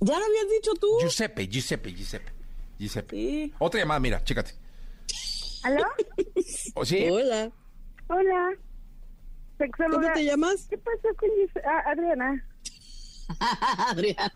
[0.00, 0.88] ¿Ya lo habías dicho tú?
[1.00, 2.32] Giuseppe, Giuseppe, Giuseppe.
[2.76, 3.14] Giuseppe.
[3.14, 3.54] Sí.
[3.60, 4.54] Otra llamada, mira, chécate.
[5.62, 5.84] ¿Aló?
[6.74, 7.06] ¿O sí?
[7.08, 7.48] Hola.
[8.08, 8.50] Hola.
[9.88, 10.66] ¿Cómo te llamas?
[10.68, 12.44] ¿Qué pasó con Gis- ah, Adriana?
[13.90, 14.32] Adriana.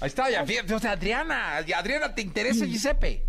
[0.00, 1.56] Ahí está, ya, fíjate, o sea, Adriana.
[1.56, 3.24] Adriana, ¿te interesa Giuseppe?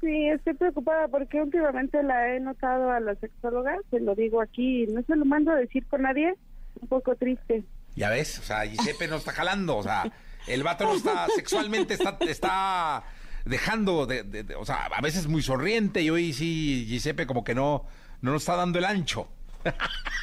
[0.00, 4.86] Sí, estoy preocupada porque últimamente la he notado a la sexóloga, se lo digo aquí,
[4.88, 6.34] no se lo mando a decir con nadie,
[6.80, 7.64] un poco triste.
[7.96, 10.04] Ya ves, o sea, Giuseppe no está jalando, o sea,
[10.46, 13.02] el vato no está sexualmente, está, está
[13.46, 17.42] dejando, de, de- de- o sea, a veces muy sonriente y hoy sí, Giuseppe como
[17.42, 17.86] que no,
[18.20, 19.28] no nos está dando el ancho.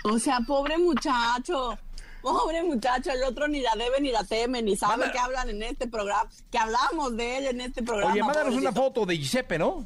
[0.06, 1.78] O sea, pobre muchacho.
[2.24, 5.50] Pobre muchacho, el otro ni la debe ni la teme, ni sabe Manda- que hablan
[5.50, 8.14] en este programa, que hablamos de él en este programa.
[8.14, 9.86] Oye, mándanos una foto de Giuseppe, ¿no?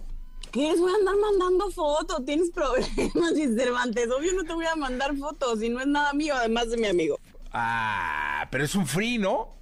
[0.52, 0.80] ¿Qué es?
[0.80, 2.89] Voy a andar mandando fotos, tienes problemas,
[3.36, 4.08] sin Cervantes.
[4.12, 6.86] Obvio no te voy a mandar fotos, y no es nada mío, además de mi
[6.88, 7.19] amigo.
[7.52, 9.56] Ah, pero es un free, ¿no?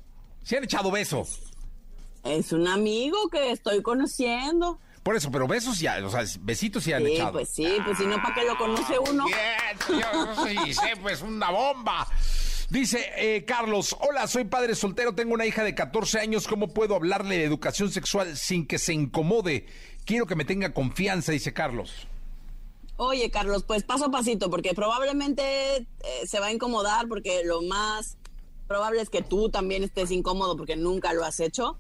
[0.44, 1.40] Se han echado besos.
[2.26, 4.80] Es un amigo que estoy conociendo.
[5.02, 7.32] Por eso, pero besos ya, o sea, besitos sí han Sí, echado.
[7.34, 9.26] pues sí, pues si no, ¿para qué lo conoce uno?
[9.26, 12.08] Bien, yo soy Giuseppe, es una bomba.
[12.70, 16.96] Dice eh, Carlos, hola, soy padre soltero, tengo una hija de 14 años, ¿cómo puedo
[16.96, 19.68] hablarle de educación sexual sin que se incomode?
[20.04, 22.08] Quiero que me tenga confianza, dice Carlos.
[22.98, 25.86] Oye, Carlos, pues paso a pasito, porque probablemente eh,
[26.26, 28.18] se va a incomodar, porque lo más
[28.68, 31.78] probable es que tú también estés incómodo porque nunca lo has hecho.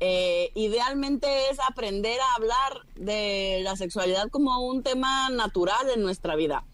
[0.00, 6.34] Eh, idealmente es aprender a hablar de la sexualidad como un tema natural en nuestra
[6.34, 6.64] vida.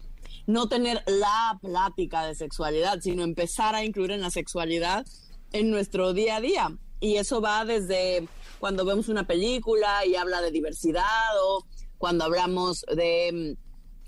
[0.47, 5.05] No tener la plática de sexualidad, sino empezar a incluir en la sexualidad
[5.51, 6.77] en nuestro día a día.
[6.99, 8.27] Y eso va desde
[8.59, 11.05] cuando vemos una película y habla de diversidad
[11.43, 11.65] o
[11.97, 13.57] cuando hablamos de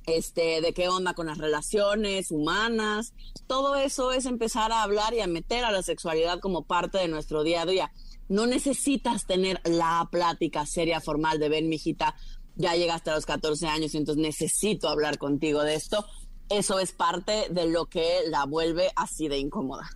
[0.06, 3.14] este, de qué onda con las relaciones humanas.
[3.48, 7.08] Todo eso es empezar a hablar y a meter a la sexualidad como parte de
[7.08, 7.92] nuestro día a día.
[8.30, 12.16] No necesitas tener la plática seria, formal de ven, mijita,
[12.56, 16.06] ya llegaste a los 14 años y entonces necesito hablar contigo de esto.
[16.54, 19.90] Eso es parte de lo que la vuelve así de incómoda.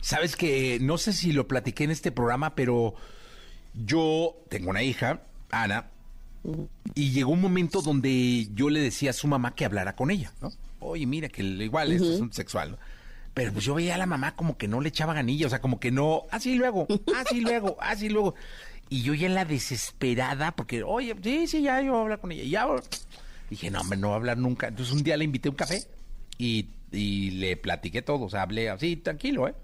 [0.00, 2.94] Sabes que no sé si lo platiqué en este programa, pero
[3.74, 5.90] yo tengo una hija, Ana,
[6.94, 10.32] y llegó un momento donde yo le decía a su mamá que hablara con ella,
[10.40, 10.52] ¿no?
[10.80, 12.78] Oye, mira, que igual es un sexual, ¿no?
[13.34, 15.60] Pero pues yo veía a la mamá como que no le echaba ganilla, o sea,
[15.60, 18.34] como que no, así luego, así luego, así luego.
[18.88, 22.20] Y yo ya en la desesperada, porque, oye, sí, sí, ya yo voy a hablar
[22.20, 22.44] con ella.
[22.44, 22.68] Ya,
[23.50, 24.68] dije, no, hombre, no voy a hablar nunca.
[24.68, 25.84] Entonces un día le invité un café
[26.38, 29.54] y, y le platiqué todo, o sea, hablé así, tranquilo, ¿eh?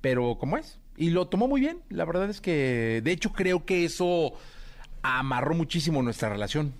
[0.00, 0.78] Pero, ¿cómo es?
[0.96, 1.80] Y lo tomó muy bien.
[1.88, 4.32] La verdad es que, de hecho, creo que eso
[5.02, 6.72] amarró muchísimo nuestra relación.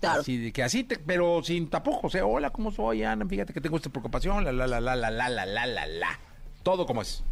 [0.00, 0.20] Claro.
[0.20, 2.22] Así de que así, te- pero sin tapujos, ¿eh?
[2.22, 3.26] Hola, ¿cómo soy, Ana?
[3.26, 6.20] Fíjate que tengo esta preocupación, la, la, la, la, la, la, la, la, la, la.
[6.62, 7.22] Todo como es.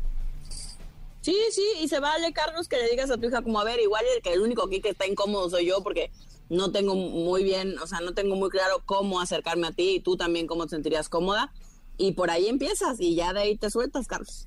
[1.21, 3.79] Sí, sí, y se vale, Carlos, que le digas a tu hija como, a ver,
[3.79, 6.11] igual el que el único aquí que está incómodo soy yo porque
[6.49, 10.01] no tengo muy bien, o sea, no tengo muy claro cómo acercarme a ti y
[10.01, 11.53] tú también cómo te sentirías cómoda.
[11.99, 14.47] Y por ahí empiezas y ya de ahí te sueltas, Carlos.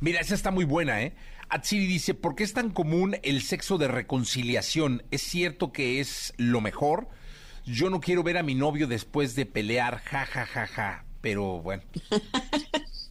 [0.00, 1.14] Mira, esa está muy buena, ¿eh?
[1.48, 5.02] Atsiri dice, ¿por qué es tan común el sexo de reconciliación?
[5.10, 7.08] ¿Es cierto que es lo mejor?
[7.64, 11.04] Yo no quiero ver a mi novio después de pelear, ja, ja, ja, ja.
[11.20, 11.82] Pero bueno,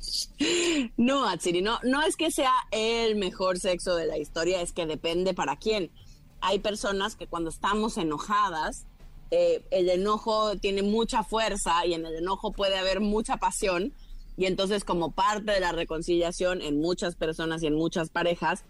[0.98, 4.86] No, Atsiri, no, no es que sea el mejor sexo de la historia, es que
[4.86, 5.92] depende para quién.
[6.42, 8.86] Hay personas que cuando estamos enojadas,
[9.32, 13.94] eh, el enojo tiene mucha fuerza y en el enojo puede haber mucha pasión
[14.38, 18.66] y entonces como parte de la reconciliación en muchas personas y en muchas parejas,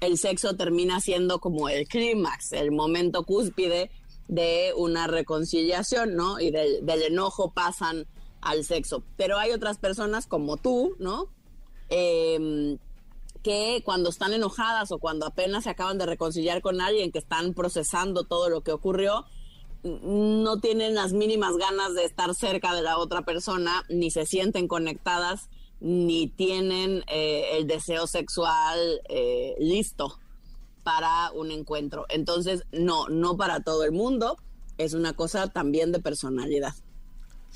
[0.00, 3.90] el sexo termina siendo como el clímax, el momento cúspide
[4.28, 6.38] de una reconciliación, ¿no?
[6.40, 8.06] Y del, enojo pasan
[8.40, 9.02] al sexo.
[9.16, 11.28] Pero hay otras personas como tú, ¿no?
[11.88, 12.78] Eh,
[13.46, 17.54] que cuando están enojadas o cuando apenas se acaban de reconciliar con alguien, que están
[17.54, 19.24] procesando todo lo que ocurrió,
[19.84, 24.66] no tienen las mínimas ganas de estar cerca de la otra persona, ni se sienten
[24.66, 30.18] conectadas, ni tienen eh, el deseo sexual eh, listo
[30.82, 32.04] para un encuentro.
[32.08, 34.38] Entonces, no, no para todo el mundo,
[34.76, 36.74] es una cosa también de personalidad.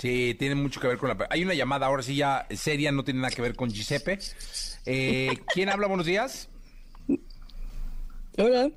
[0.01, 1.27] Sí, tiene mucho que ver con la...
[1.31, 4.19] Hay una llamada ahora sí ya seria, no tiene nada que ver con Giuseppe.
[4.87, 5.87] Eh, ¿Quién habla?
[5.87, 6.49] Buenos días.
[8.39, 8.71] Hola.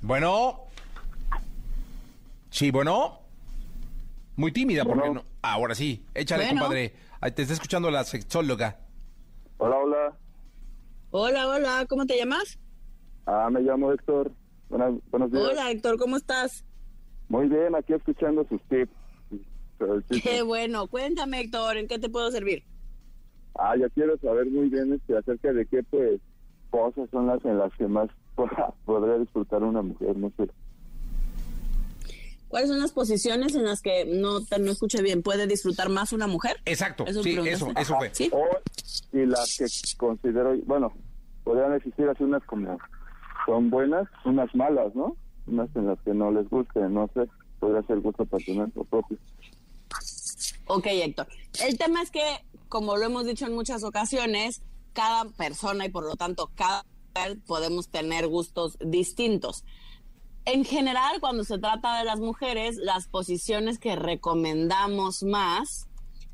[0.00, 0.60] Bueno.
[2.50, 3.18] Sí, bueno.
[4.36, 5.14] Muy tímida, porque Bueno.
[5.22, 5.24] no.
[5.42, 6.60] Ahora sí, échale, Bueno.
[6.60, 6.94] compadre.
[7.20, 8.78] Ahí te está escuchando la sexóloga.
[9.58, 10.16] Hola, hola.
[11.10, 12.58] Hola, hola, ¿cómo te llamas?
[13.26, 14.32] Ah, me llamo Héctor.
[14.68, 15.44] Buenas, buenos días.
[15.44, 16.64] Hola, Héctor, ¿cómo estás?
[17.28, 18.92] Muy bien, aquí escuchando sus tips.
[20.22, 22.64] Qué bueno, cuéntame, Héctor, ¿en qué te puedo servir?
[23.58, 26.20] Ah, ya quiero saber muy bien este, acerca de qué pues
[26.70, 28.08] cosas son las en las que más
[28.84, 30.48] podría disfrutar una mujer, no sé.
[32.48, 35.22] ¿Cuáles son las posiciones en las que no te no escuché bien?
[35.22, 36.56] ¿Puede disfrutar más una mujer?
[36.64, 38.12] Exacto, Eso sí, eso, eso fue.
[38.12, 38.28] Sí.
[38.32, 38.44] O
[39.12, 39.66] y las que
[39.96, 40.92] considero, bueno,
[41.44, 42.76] podrían existir así unas como
[43.46, 45.16] son buenas, unas malas, ¿no?
[45.46, 47.28] Unas en las que no les guste, no sé,
[47.60, 49.16] podría ser gusto personal o propio.
[50.72, 51.26] Ok, Héctor.
[51.64, 52.22] El tema es que,
[52.68, 56.84] como lo hemos dicho en muchas ocasiones, cada persona y por lo tanto cada
[57.44, 59.64] podemos tener gustos distintos.
[60.44, 65.88] En general, cuando se trata de las mujeres, las posiciones que recomendamos más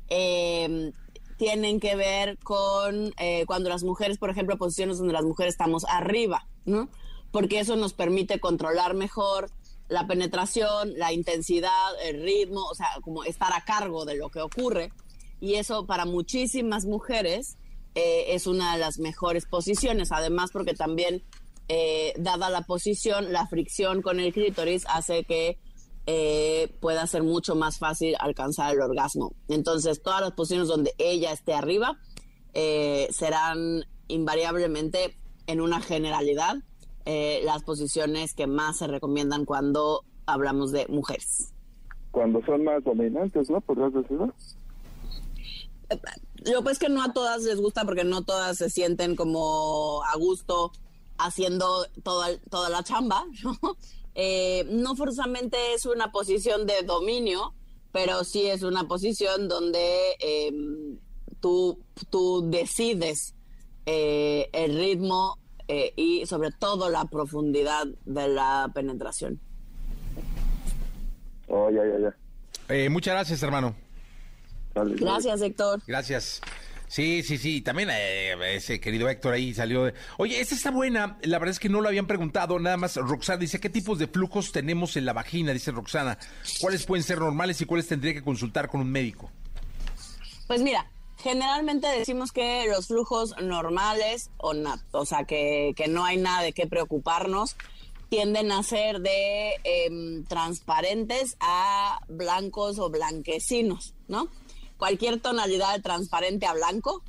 [0.07, 0.91] eh,
[1.37, 5.83] tienen que ver con eh, cuando las mujeres, por ejemplo, posiciones donde las mujeres estamos
[5.89, 6.89] arriba, ¿no?
[7.31, 9.49] Porque eso nos permite controlar mejor
[9.89, 11.71] la penetración, la intensidad,
[12.03, 14.91] el ritmo, o sea, como estar a cargo de lo que ocurre.
[15.39, 17.57] Y eso para muchísimas mujeres
[17.95, 21.23] eh, es una de las mejores posiciones, además porque también,
[21.69, 25.57] eh, dada la posición, la fricción con el clítoris hace que
[26.05, 29.33] eh, pueda ser mucho más fácil alcanzar el orgasmo.
[29.47, 31.97] Entonces, todas las posiciones donde ella esté arriba
[33.11, 35.15] serán invariablemente,
[35.47, 36.57] en una generalidad,
[37.09, 41.53] eh, las posiciones que más se recomiendan cuando hablamos de mujeres.
[42.11, 43.61] Cuando son más dominantes, ¿no?
[43.61, 44.33] Podrías decirlo.
[46.43, 50.17] Lo pues que no a todas les gusta porque no todas se sienten como a
[50.17, 50.73] gusto
[51.17, 53.77] haciendo toda, toda la chamba, ¿no?
[54.13, 57.53] Eh, no forzosamente es una posición de dominio,
[57.93, 60.51] pero sí es una posición donde eh,
[61.39, 63.33] tú, tú decides
[63.85, 65.37] eh, el ritmo
[65.67, 69.39] eh, y sobre todo la profundidad de la penetración.
[71.47, 72.15] Oh, ya, ya, ya.
[72.75, 73.75] Eh, muchas gracias, hermano.
[74.73, 75.01] Dale, dale.
[75.05, 75.81] Gracias, Héctor.
[75.87, 76.41] Gracias.
[76.89, 77.61] Sí, sí, sí.
[77.61, 79.85] También eh, ese querido Héctor ahí salió.
[79.85, 81.17] de- Oye, esta está buena.
[81.23, 82.59] La verdad es que no lo habían preguntado.
[82.59, 85.51] Nada más, Roxana dice, ¿qué tipos de flujos tenemos en la vagina?
[85.53, 86.17] Dice Roxana.
[86.61, 89.29] ¿Cuáles pueden ser normales y cuáles tendría que consultar con un médico?
[90.47, 94.53] Pues mira, generalmente decimos que los flujos normales, o,
[94.91, 97.55] o sea, que, que no hay nada de qué preocuparnos,
[98.09, 104.29] tienden a ser de em, transparentes a blancos o blanquecinos, ¿no?
[104.77, 107.03] Cualquier tonalidad de transparente a blanco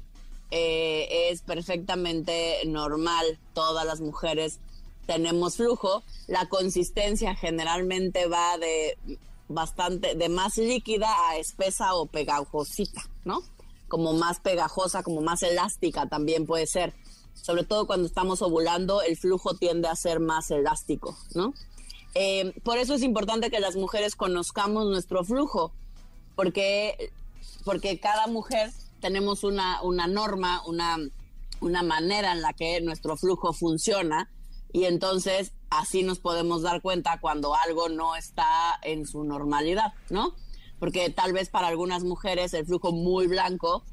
[0.51, 3.39] eh, es perfectamente normal.
[3.53, 4.59] Todas las mujeres
[5.07, 6.03] tenemos flujo.
[6.27, 8.97] La consistencia generalmente va de
[9.49, 13.43] bastante, de más líquida a espesa o pegajosita, ¿no?
[13.89, 16.95] Como más pegajosa, como más elástica también puede ser.
[17.35, 21.55] Sobre todo cuando estamos ovulando, el flujo tiende a ser más elástico, ¿no?
[22.15, 25.73] Eh, por eso es importante que las mujeres conozcamos nuestro flujo,
[26.35, 27.13] porque,
[27.65, 30.97] porque cada mujer tenemos una, una norma, una,
[31.61, 34.31] una manera en la que nuestro flujo funciona
[34.73, 40.35] y entonces así nos podemos dar cuenta cuando algo no está en su normalidad, ¿no?
[40.79, 43.85] Porque tal vez para algunas mujeres el flujo muy blanco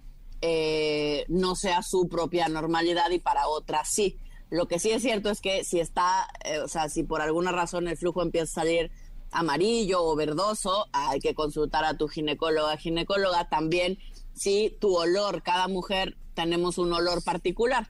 [0.42, 4.18] eh, no sea su propia normalidad y para otras sí.
[4.50, 7.52] Lo que sí es cierto es que si está, eh, o sea, si por alguna
[7.52, 8.92] razón el flujo empieza a salir
[9.32, 13.98] amarillo o verdoso, hay que consultar a tu ginecóloga, ginecóloga también
[14.36, 17.90] si tu olor, cada mujer tenemos un olor particular.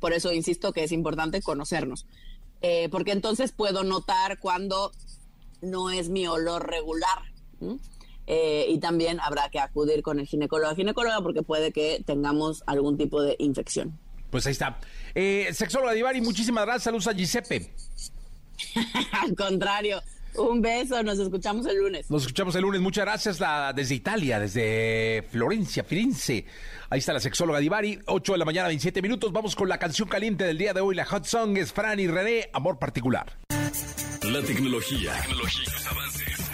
[0.00, 2.06] Por eso insisto que es importante conocernos.
[2.62, 4.90] Eh, porque entonces puedo notar cuando
[5.60, 7.22] no es mi olor regular.
[8.26, 12.62] Eh, y también habrá que acudir con el ginecólogo o ginecóloga porque puede que tengamos
[12.66, 13.98] algún tipo de infección.
[14.30, 14.78] Pues ahí está.
[15.14, 16.84] Eh, sexóloga Divari, muchísimas gracias.
[16.84, 17.70] Saludos a Giuseppe.
[19.12, 20.02] Al contrario,
[20.38, 22.10] un beso, nos escuchamos el lunes.
[22.10, 22.80] Nos escuchamos el lunes.
[22.80, 26.44] Muchas gracias la, desde Italia, desde Florencia, Firenze.
[26.90, 29.32] Ahí está la sexóloga Divari, 8 de la mañana, 27 minutos.
[29.32, 30.94] Vamos con la canción caliente del día de hoy.
[30.94, 33.38] La hot song es Fran y René, Amor Particular.
[34.22, 35.72] La tecnología, tecnología,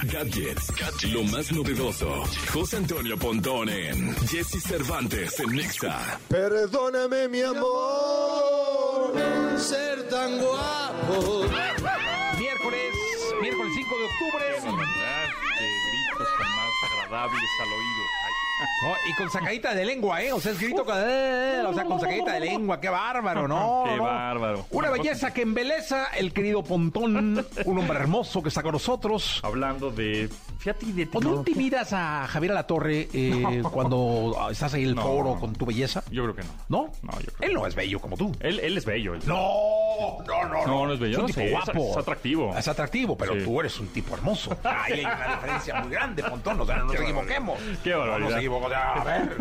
[0.02, 2.24] avances, gadgets, lo más novedoso.
[2.52, 6.18] José Antonio Pontón en Jesse Cervantes en Nexa.
[6.28, 9.12] Perdóname, mi amor,
[9.58, 11.44] ser tan guapo.
[12.38, 12.94] Miércoles,
[13.40, 14.44] miércoles 5 de octubre.
[15.58, 18.01] Qué gritos más agradables al oído.
[19.08, 20.32] Y con sacadita de lengua, ¿eh?
[20.32, 20.94] O sea, es grito con...
[20.98, 22.80] eh, o sea, con sacadita de lengua.
[22.80, 23.84] ¡Qué bárbaro, no!
[23.88, 24.04] Qué no.
[24.04, 24.66] bárbaro.
[24.70, 27.44] Una belleza que embeleza el querido Pontón.
[27.64, 29.40] Un hombre hermoso que está con nosotros.
[29.42, 30.28] Hablando de.
[30.58, 35.02] Fíjate, de ¿O no intimidas a Javier Alatorre eh, cuando estás ahí en el No.
[35.02, 36.02] foro con tu belleza?
[36.10, 36.48] Yo creo que no.
[36.68, 36.92] ¿No?
[37.02, 38.30] No, yo creo Él no es bello como tú.
[38.40, 39.14] Él, él es bello.
[39.14, 39.36] él- No,
[40.26, 40.66] no, no.
[40.66, 41.12] No, no es bello.
[41.12, 41.90] Es un No, tipo sí, guapo.
[41.90, 42.56] es atractivo.
[42.56, 43.40] Es atractivo, pero Sí.
[43.44, 44.56] tú eres un tipo hermoso.
[44.64, 46.60] Ahí hay una diferencia muy grande, Pontón.
[46.60, 47.58] O sea, no nos Qué equivoquemos.
[47.82, 48.28] Qué No barbaridad.
[48.30, 48.72] nos equivoquemos.
[48.76, 49.36] A ver.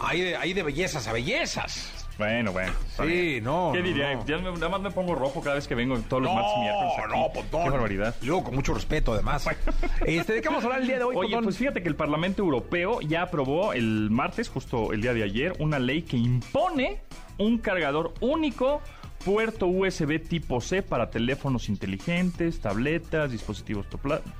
[0.00, 1.98] Hay de, hay de bellezas a bellezas.
[2.18, 2.72] Bueno, bueno.
[2.98, 4.14] Sí, no, ¿Qué no, diría?
[4.14, 4.26] no.
[4.26, 6.60] Ya me- nada más me pongo rojo cada vez que vengo todos los martes y
[6.60, 6.92] miércoles.
[6.98, 7.18] aquí.
[7.18, 7.64] no, Pontón.
[7.64, 8.14] Qué barbaridad.
[8.22, 9.46] Luego con mucho respeto, además.
[10.04, 11.44] Este, ¿De qué vamos a hablar el día de hoy, Oye, Pontón?
[11.44, 15.54] pues fíjate que el Parlamento Europeo ya aprobó el martes, justo el día de ayer,
[15.58, 17.00] una ley que impone
[17.38, 18.82] un cargador único
[19.24, 23.86] puerto USB tipo C para teléfonos inteligentes, tabletas, dispositivos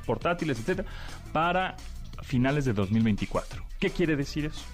[0.07, 0.89] portátiles, etcétera,
[1.33, 1.77] para
[2.23, 3.65] finales de 2024.
[3.79, 4.65] ¿Qué quiere decir eso?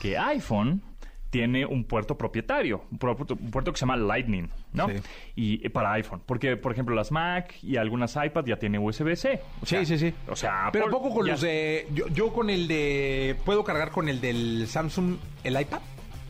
[0.00, 0.82] Que iPhone
[1.30, 4.88] tiene un puerto propietario, un puerto, un puerto que se llama Lightning, ¿no?
[4.88, 4.94] Sí.
[5.34, 9.40] Y eh, para iPhone, porque por ejemplo las Mac y algunas iPad ya tienen USB-C.
[9.64, 10.14] Sea, Sí, sí, sí.
[10.28, 11.86] O sea, Pero Apple poco con ya- los de.
[11.92, 13.36] Yo, yo con el de.
[13.44, 15.80] ¿Puedo cargar con el del Samsung el iPad?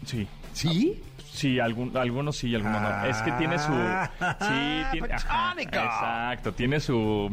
[0.04, 0.26] Sí.
[0.52, 1.00] ¿Sí?
[1.36, 3.04] Sí, algún- algunos sí y algunos no.
[3.04, 3.72] Es que tiene su...
[3.72, 5.12] Sí, tiene...
[5.12, 7.30] ajá, exacto, tiene su,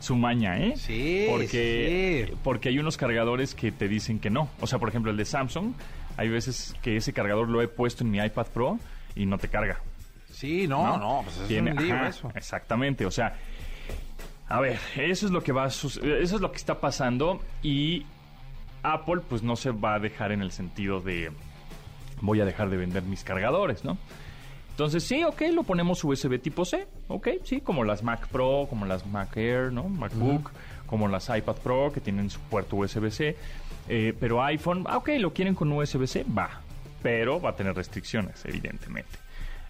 [0.00, 0.72] su maña, ¿eh?
[0.76, 2.34] Sí, Porque, sí.
[2.42, 4.48] porque hay unos cargadores que te dicen que no.
[4.60, 5.74] O sea, por ejemplo, el de Samsung,
[6.16, 8.78] hay veces que ese cargador lo he puesto en mi iPad Pro
[9.14, 9.78] y no te carga.
[10.30, 12.32] Sí, no, no, pues es Tiene- un lío ajá, eso.
[12.34, 13.36] Exactamente, o sea,
[14.48, 18.06] a ver, eso es lo que va a eso es lo que está pasando y
[18.82, 21.30] Apple pues no se va a dejar en el sentido de
[22.22, 23.98] voy a dejar de vender mis cargadores, ¿no?
[24.70, 28.86] Entonces, sí, ok, lo ponemos USB tipo C, ok, sí, como las Mac Pro, como
[28.86, 29.88] las Mac Air, ¿no?
[29.90, 30.50] MacBook,
[30.86, 33.36] como las iPad Pro que tienen su puerto USB-C,
[33.88, 36.62] eh, pero iPhone, ah, ok, lo quieren con USB-C, va,
[37.02, 39.18] pero va a tener restricciones, evidentemente,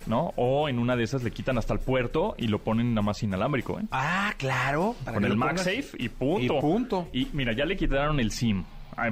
[0.07, 0.33] ¿no?
[0.37, 3.25] O en una de esas le quitan hasta el puerto y lo ponen nada más
[3.25, 3.85] inalámbrico, ¿eh?
[3.91, 4.95] Ah, claro.
[5.05, 6.59] para con el MagSafe y punto.
[6.59, 7.09] Y punto.
[7.13, 8.65] Y mira, ya le quitaron el SIM,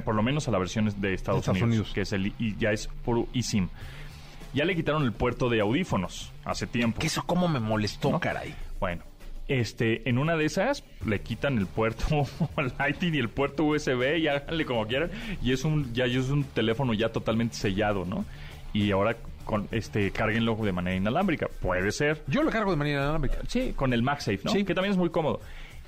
[0.03, 1.93] por lo menos a la versión de Estados, Estados Unidos, Unidos.
[1.93, 3.69] que es el y ya es puro eSIM.
[4.53, 6.99] Ya le quitaron el puerto de audífonos hace tiempo.
[6.99, 8.19] Que eso cómo me molestó, ¿no?
[8.19, 8.53] caray.
[8.79, 9.03] Bueno,
[9.47, 12.05] este, en una de esas le quitan el puerto
[12.79, 16.43] Lightning y el puerto USB y háganle como quieran y es un ya es un
[16.43, 18.25] teléfono ya totalmente sellado, ¿no?
[18.73, 22.23] Y ahora con este cárguenlo de manera inalámbrica, puede ser.
[22.27, 23.39] Yo lo cargo de manera inalámbrica.
[23.47, 24.51] Sí, con el MagSafe, ¿no?
[24.51, 24.63] Sí.
[24.63, 25.41] Que también es muy cómodo.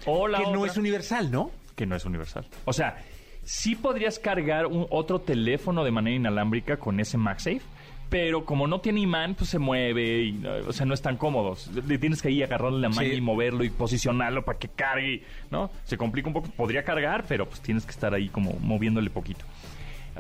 [0.06, 1.52] O la Que no es universal, ¿no?
[1.76, 2.46] que no es universal.
[2.66, 2.98] O sea,
[3.44, 7.62] sí podrías cargar un otro teléfono de manera inalámbrica con ese MagSafe,
[8.10, 11.18] pero como no tiene imán, pues se mueve y, no- o sea, no es tan
[11.18, 11.58] cómodo.
[11.88, 13.16] Le tienes que ir agarrarle la mano Sí.
[13.16, 15.72] y moverlo y posicionarlo para que cargue, ¿no?
[15.86, 16.50] Se complica un poco.
[16.52, 19.46] Podría cargar, pero pues tienes que estar ahí como moviéndole poquito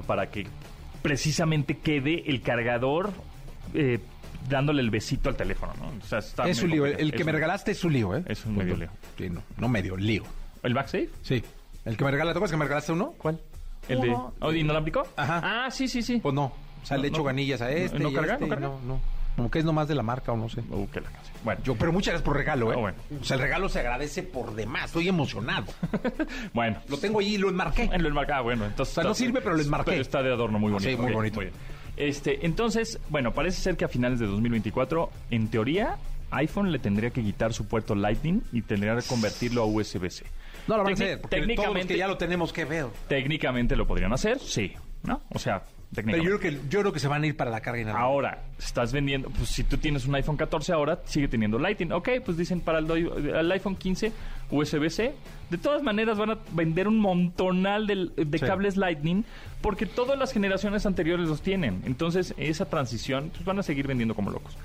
[0.07, 0.47] para que
[1.03, 3.11] precisamente quede el cargador
[3.75, 3.99] eh,
[4.49, 5.87] dándole el besito al teléfono, ¿no?
[6.01, 6.85] O sea, está Es un lío.
[6.85, 8.23] El, que me regalaste es un lío, ¿eh?
[8.27, 8.89] Es un medio lío.
[9.17, 10.23] Sí, no, no medio, lío.
[10.63, 11.09] ¿El MagSafe?
[11.21, 11.43] Sí.
[11.85, 13.13] El que me regalaste, ¿te acuerdas que me regalaste uno?
[13.17, 13.39] ¿Cuál?
[13.89, 14.33] ¿El de Uno.
[14.39, 15.05] oh, de inalámbrico?
[15.17, 15.65] Ajá.
[15.65, 16.19] Ah, sí, sí, sí.
[16.21, 16.45] Pues no.
[16.45, 17.23] O sea, No, le echo no.
[17.25, 17.99] ganillas a este.
[17.99, 18.33] ¿No y a carga?
[18.33, 18.67] este, ¿No y carga?
[18.67, 18.99] No, no.
[19.35, 20.61] Como que es nomás de la marca o no sé.
[20.69, 21.35] Uh, qué la canción.
[21.43, 22.75] Bueno, Yo, pero muchas gracias por regalo, ¿eh?
[22.77, 22.97] Ah, bueno.
[23.19, 24.85] O sea, el regalo se agradece por demás.
[24.85, 25.65] Estoy emocionado.
[26.53, 26.77] bueno.
[26.87, 27.89] Lo tengo ahí y lo enmarqué.
[27.91, 28.95] En lo enmarcado, ah, bueno, entonces...
[28.97, 29.91] O sea, no sirve, pero lo enmarqué.
[29.91, 30.89] Pero está de adorno muy bonito.
[30.89, 31.39] Sí, muy Ok, bonito.
[31.39, 31.51] bien.
[31.97, 35.97] Este, entonces, bueno, parece ser que a finales de 2024, en teoría,
[36.31, 40.25] iPhone le tendría que quitar su puerto Lightning y tendría que convertirlo a USB-C.
[40.67, 41.21] No lo van a hacer.
[41.21, 42.85] Porque todos los técnicamente, que ya lo tenemos que ver.
[43.07, 44.73] técnicamente lo podrían hacer, sí,
[45.03, 45.21] ¿no?
[45.33, 46.31] O sea, Pero técnicamente.
[46.31, 48.05] yo creo que yo creo que se van a ir para la carga inalámbrica.
[48.05, 51.91] Ahora, estás vendiendo, pues si tú tienes un iPhone 14 ahora, sigue teniendo Lightning.
[51.91, 54.11] Ok, pues dicen para el, iPhone 15
[54.49, 55.13] USB-C.
[55.49, 58.39] De todas maneras van a vender un montonal de, Sí.
[58.45, 59.23] cables Lightning
[59.61, 61.81] porque todas las generaciones anteriores los tienen.
[61.85, 64.57] Entonces, esa transición, pues van a seguir vendiendo como locos.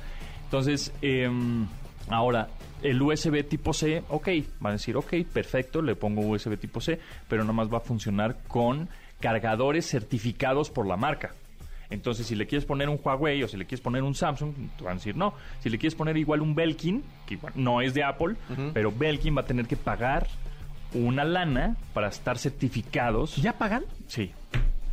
[0.44, 1.66] Entonces, em,
[2.08, 2.48] ahora,
[2.82, 4.28] el USB tipo C, ok,
[4.60, 8.38] van a decir, ok, perfecto, le pongo USB tipo C, pero nomás va a funcionar
[8.46, 8.88] con
[9.20, 11.34] cargadores certificados por la marca.
[11.90, 14.84] Entonces, si le quieres poner un Huawei o si le quieres poner un Samsung, te
[14.84, 15.34] van a decir no.
[15.60, 18.36] Si le quieres poner igual un Belkin, que igual no es de Apple,
[18.74, 20.26] pero Belkin va a tener que pagar
[20.92, 23.36] una lana para estar certificados.
[23.36, 23.84] ¿Ya pagan?
[24.06, 24.32] Sí.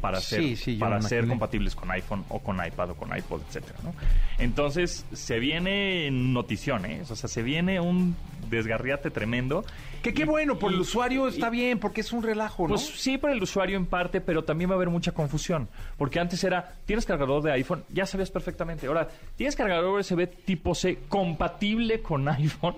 [0.06, 3.16] Para ser, Sí, sí, yo para ser compatibles con iPhone o con iPad o con
[3.18, 3.94] iPod, etcétera, ¿no?
[4.38, 7.02] Entonces, se viene notición, ¿eh?
[7.10, 8.16] O sea, se viene un
[8.50, 9.66] desgarriate tremendo.
[10.04, 12.70] Que qué bueno, por el usuario y- está bien, porque es un relajo, ¿no?
[12.76, 15.68] pues sí, para el usuario en parte, pero también va a haber mucha confusión.
[15.98, 18.86] Porque antes era, tienes cargador de iPhone, ya sabías perfectamente.
[18.86, 22.76] Ahora, ¿tienes cargador USB tipo C compatible con iPhone?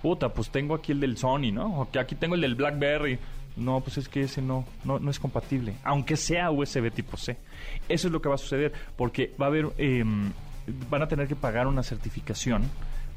[0.00, 1.80] Puta, pues tengo aquí el del Sony, ¿no?
[1.80, 3.18] O que aquí tengo el del BlackBerry.
[3.58, 7.36] No, pues es que ese no, no, no es compatible, aunque sea USB tipo C.
[7.88, 10.32] Eso es lo que va a suceder, porque va a haber, em,
[10.88, 12.70] van a tener que pagar una certificación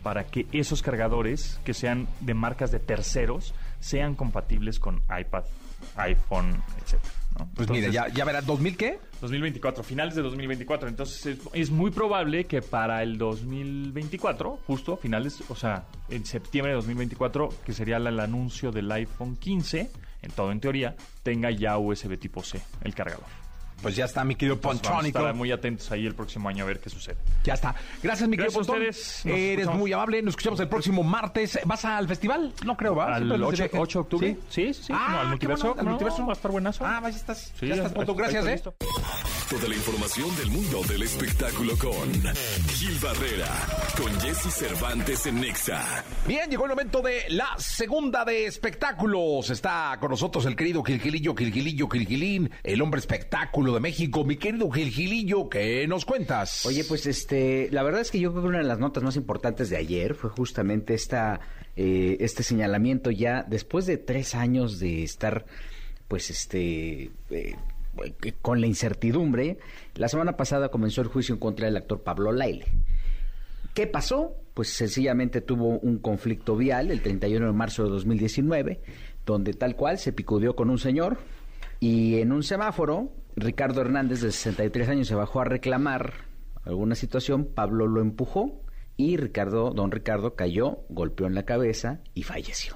[0.03, 5.43] para que esos cargadores que sean de marcas de terceros sean compatibles con iPad,
[5.95, 7.13] iPhone, etcétera.
[7.37, 7.49] ¿no?
[7.55, 8.99] Pues mira, Entonces, ya, ya verás, ¿2000 qué?
[9.21, 10.89] 2024, finales de 2024.
[10.89, 16.71] Entonces es, es muy probable que para el 2024, justo finales, o sea, en septiembre
[16.71, 19.89] de 2024, que sería el anuncio del iPhone 15,
[20.21, 23.40] en todo en teoría, tenga ya USB tipo C, el cargador.
[23.81, 25.19] Pues ya está, mi querido Entonces, vamos a Pontrónico.
[25.19, 27.17] estar muy atentos ahí el próximo año a ver qué sucede.
[27.43, 27.75] Ya está.
[28.03, 28.87] Gracias, mi querido Gracias a Pontón.
[28.89, 29.25] ustedes.
[29.25, 29.79] Nos Eres escuchamos.
[29.79, 30.21] muy amable.
[30.21, 31.59] Nos escuchamos el próximo martes.
[31.65, 32.53] ¿Vas al festival?
[32.65, 33.05] No creo, ¿va?
[33.07, 33.77] Al Siempre andas de 8, viaje.
[33.79, 34.37] 8 de octubre.
[34.49, 34.65] ¿Sí?
[34.67, 34.93] Sí, sí, sí.
[34.95, 35.63] Ah, No, al qué multiverso.
[35.67, 36.25] bueno, al no, multiverso.
[36.25, 36.85] va a estar buenazo.
[36.85, 37.53] Ah, vaya, estás.
[37.59, 38.15] Sí, ya estás, Pontón.
[38.15, 38.51] ahí Gracias, ¿eh?
[38.51, 38.75] listo.
[39.49, 42.09] Toda la información del mundo del espectáculo con
[42.69, 43.47] Gil Barrera,
[44.01, 46.05] con Jesse Cervantes en Nexa.
[46.25, 49.49] Bien, llegó el momento de la segunda de espectáculos.
[49.49, 54.23] Está con nosotros el querido Gilgilillo, Gilgilillo, Gilgilín, el hombre espectáculo de México.
[54.23, 56.65] Mi querido Gilgilillo, ¿qué nos cuentas?
[56.65, 59.15] Oye, pues este, la verdad es que yo creo que una de las notas más
[59.15, 61.39] importantes de ayer fue justamente esta,
[61.75, 65.45] eh, este señalamiento ya después de tres años de estar,
[66.07, 67.55] pues este, eh,
[68.41, 69.57] con la incertidumbre.
[69.95, 72.65] La semana pasada comenzó el juicio en contra del actor Pablo Laile.
[73.73, 74.35] ¿Qué pasó?
[74.53, 78.81] Pues sencillamente tuvo un conflicto vial el 31 de marzo de 2019,
[79.25, 81.17] donde tal cual se picudeó con un señor
[81.79, 86.13] y en un semáforo, Ricardo Hernández de 63 años se bajó a reclamar
[86.65, 88.61] alguna situación, Pablo lo empujó
[88.97, 92.75] y Ricardo, don Ricardo cayó, golpeó en la cabeza y falleció.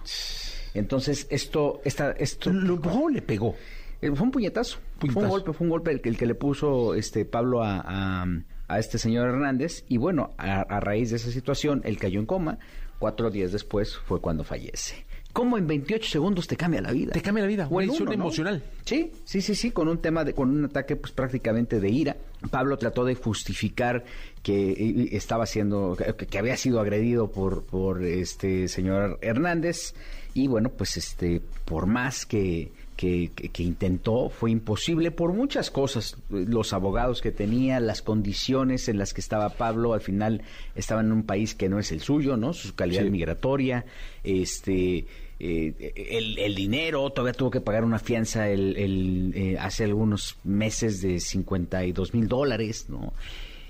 [0.73, 2.51] Entonces, esto, esta, esto...
[2.51, 3.55] ¿Lo empujó o le pegó?
[4.01, 4.79] Eh, Fue un puñetazo.
[4.99, 7.81] Fue un golpe, fue un golpe el que, el que le puso este Pablo a,
[7.85, 8.25] a-
[8.67, 9.85] a este señor Hernández.
[9.87, 12.57] Y bueno, a, a raíz de esa situación, él cayó en coma.
[12.99, 15.05] Cuatro días después fue cuando fallece.
[15.35, 17.11] ¿Cómo en 28 segundos te cambia la vida?
[17.11, 18.11] Te cambia la vida, una ¿no?
[18.13, 18.63] emocional.
[18.85, 22.15] Sí, sí, sí, sí, con un tema de, con un ataque pues prácticamente de ira.
[22.49, 24.05] Pablo trató de justificar
[24.41, 29.93] que eh, estaba siendo, que, que había sido agredido por, por este señor Hernández.
[30.33, 35.69] Y bueno, pues este, por más que, que, que- que intentó fue imposible por muchas
[35.69, 36.15] cosas.
[36.29, 40.43] Los abogados que tenía, las condiciones en las que estaba Pablo, al final
[40.75, 42.53] estaba en un país que no es el suyo, ¿no?
[42.53, 43.09] Su calidad Sí.
[43.09, 43.85] migratoria,
[44.23, 45.05] este...
[45.39, 50.37] eh, el, el dinero, todavía tuvo que pagar una fianza el, el, eh, hace algunos
[50.43, 53.13] meses de 52 mil dólares, ¿no?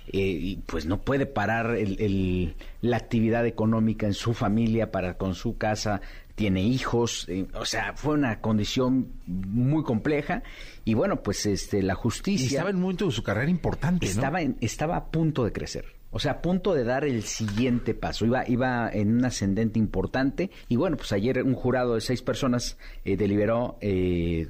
[0.08, 5.18] Eh, y pues no puede parar el- el- la actividad económica en su familia para
[5.18, 6.00] con su casa,
[6.36, 10.44] tiene hijos, eh, o sea, fue una condición muy compleja
[10.84, 14.06] y bueno, pues este la Y justicia estaba en un momento de su carrera importante,
[14.06, 14.12] ¿no?
[14.12, 15.95] estaba, en- estaba a punto de crecer.
[16.16, 18.26] O sea, a punto de dar el siguiente paso.
[18.26, 20.50] Iba, iba en un ascendente importante.
[20.70, 24.48] Y bueno, pues ayer un jurado de seis personas eh, deliberó eh,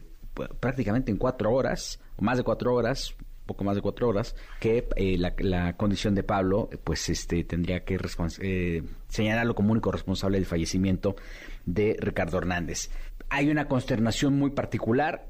[0.59, 3.15] prácticamente en cuatro horas, o más de cuatro horas,
[3.47, 7.83] poco más de cuatro horas, que eh, la, la condición de Pablo, pues este tendría
[7.83, 7.97] que
[8.41, 11.15] eh, señalarlo como único responsable del fallecimiento
[11.65, 12.91] de Ricardo Hernández.
[13.29, 15.29] Hay una consternación muy particular.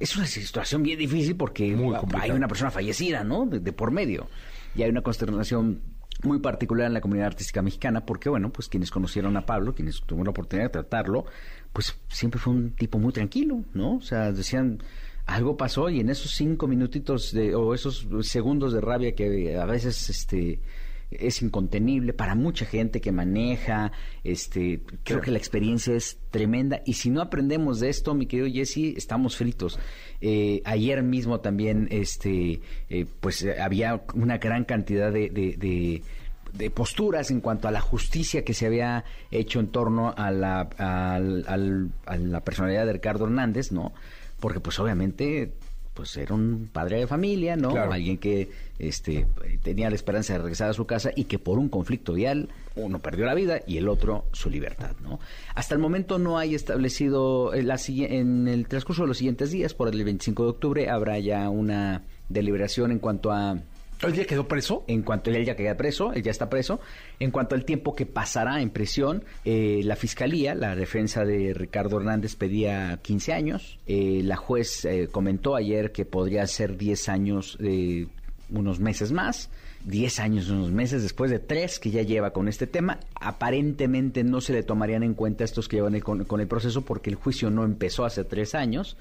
[0.00, 1.76] Es una situación bien difícil porque
[2.18, 3.46] hay una persona fallecida, ¿no?
[3.46, 4.26] De, de por medio.
[4.74, 5.82] Y hay una consternación
[6.22, 10.00] muy particular en la comunidad artística mexicana porque, bueno, pues quienes conocieron a Pablo, quienes
[10.02, 11.24] tuvieron la oportunidad de tratarlo,
[11.72, 13.96] pues siempre fue un tipo muy tranquilo, ¿no?
[13.96, 14.82] O sea, decían,
[15.26, 19.64] algo pasó y en esos cinco minutitos de, o esos segundos de rabia que a
[19.64, 20.60] veces, este
[21.10, 23.92] es incontenible para mucha gente que maneja,
[24.24, 28.48] este, creo que la experiencia es tremenda y si no aprendemos de esto, mi querido
[28.48, 29.78] Jesse, estamos fritos.
[30.20, 36.02] Eh, ayer mismo también, este, eh, pues eh, había una gran cantidad de, de- de-
[36.52, 40.62] de posturas en cuanto a la justicia que se había hecho en torno a la,
[40.78, 43.92] a la personalidad de Ricardo Hernández, ¿no?
[44.40, 45.52] Porque pues obviamente
[46.00, 47.72] pues era un padre de familia, ¿no?
[47.72, 47.92] Claro.
[47.92, 48.48] Alguien que
[48.78, 49.26] este
[49.62, 53.00] tenía la esperanza de regresar a su casa y que por un conflicto vial uno
[53.00, 55.20] perdió la vida y el otro su libertad, ¿no?
[55.54, 59.50] Hasta el momento no hay establecido eh, la sigui- en el transcurso de los siguientes
[59.50, 63.58] días, por el 25 de octubre habrá ya una deliberación en cuanto a
[64.02, 64.84] ¿El día quedó preso?
[64.86, 66.80] en cuanto él ya queda preso, él ya está preso,
[67.18, 71.98] en cuanto al tiempo que pasará en prisión, eh, la fiscalía, la defensa de Ricardo
[71.98, 77.58] Hernández pedía 15 años, eh, la juez eh, comentó ayer que podría ser 10 años,
[77.60, 78.06] eh,
[78.48, 79.50] unos meses más,
[79.84, 84.40] 10 años, unos meses después de tres que ya lleva con este tema, aparentemente no
[84.40, 87.16] se le tomarían en cuenta estos que llevan el- con, con el proceso porque el
[87.16, 88.96] juicio no empezó hace tres años.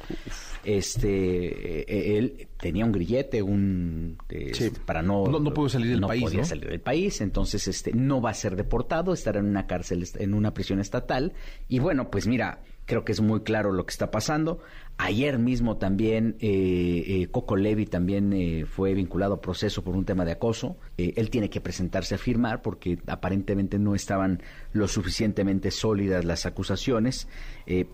[0.64, 4.72] Este, eh, él tenía un grillete, un eh, Sí.
[4.86, 6.46] para no No- no pudo salir del país, podía ¿no?
[6.46, 10.34] salir del país, entonces este no va a ser deportado, estará en una cárcel, en
[10.34, 11.34] una prisión estatal
[11.68, 12.60] y bueno, pues mira,
[12.90, 14.60] creo que es muy claro lo que está pasando.
[14.98, 20.06] Ayer mismo también eh, eh, Coco Levi también eh, fue vinculado a proceso por un
[20.06, 20.76] tema de acoso.
[20.98, 24.42] Eh, él tiene que presentarse a firmar porque aparentemente no estaban
[24.74, 27.28] lo suficientemente sólidas las acusaciones,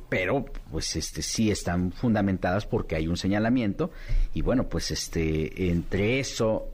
[0.08, 3.92] pero pues este sí están fundamentadas porque hay un señalamiento
[4.34, 6.70] y bueno pues este entre eso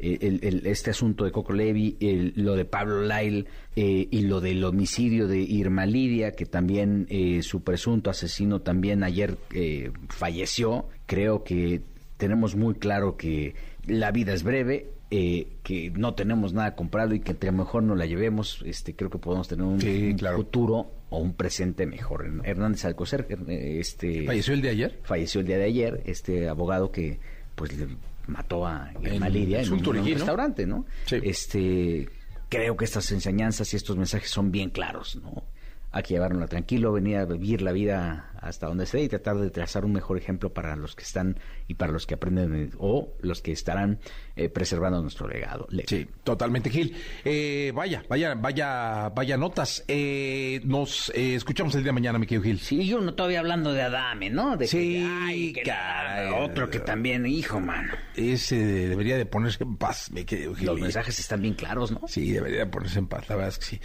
[0.00, 3.46] el- el- este asunto de Coco Levi, el- lo de Pablo Lyle
[3.76, 9.02] eh, y lo del homicidio de Irma Lidia, que también eh, su presunto asesino también
[9.04, 10.86] ayer eh, falleció.
[11.06, 11.82] Creo que
[12.16, 13.54] tenemos muy claro que
[13.86, 14.88] la vida es breve.
[15.12, 19.10] eh, que no tenemos nada comprado y que entre mejor nos la llevemos, este creo
[19.10, 20.36] que podemos tener un, Sí, un claro.
[20.36, 22.30] futuro o un presente mejor.
[22.44, 25.00] Hernández Alcocer, eh, este ¿Falleció el de ayer?
[25.02, 27.18] falleció el día de ayer, este abogado que
[27.56, 27.88] pues le
[28.30, 29.78] mató a Irma En- Lidia en un
[30.18, 30.86] restaurante, ¿no?
[31.06, 31.18] Sí.
[31.22, 32.08] Este,
[32.48, 35.44] creo que estas enseñanzas y estos mensajes son bien claros, ¿no?
[35.92, 39.50] Hay que llevarlo tranquilo, venir a vivir la vida hasta donde esté y tratar de
[39.50, 41.38] trazar un mejor ejemplo para los que están
[41.68, 43.98] y para los que aprenden o los que estarán
[44.36, 45.66] eh, preservando nuestro legado.
[45.70, 46.94] Le- Sí, totalmente, Gil.
[47.24, 49.84] Eh, vaya, vaya, vaya, vaya notas.
[49.88, 52.58] Eh, nos eh, escuchamos el día de mañana, mi querido Gil.
[52.60, 54.56] Sí, yo no todavía hablando de Adame, ¿no?
[54.56, 56.32] De Sí, que, ay, que caray.
[56.32, 57.92] otro que también, hijo, mano.
[58.16, 60.66] Ese debería de ponerse en paz, mi querido Gil.
[60.66, 62.02] Los mensajes están bien claros, ¿no?
[62.08, 63.80] Sí, debería de ponerse en paz, la verdad es que sí.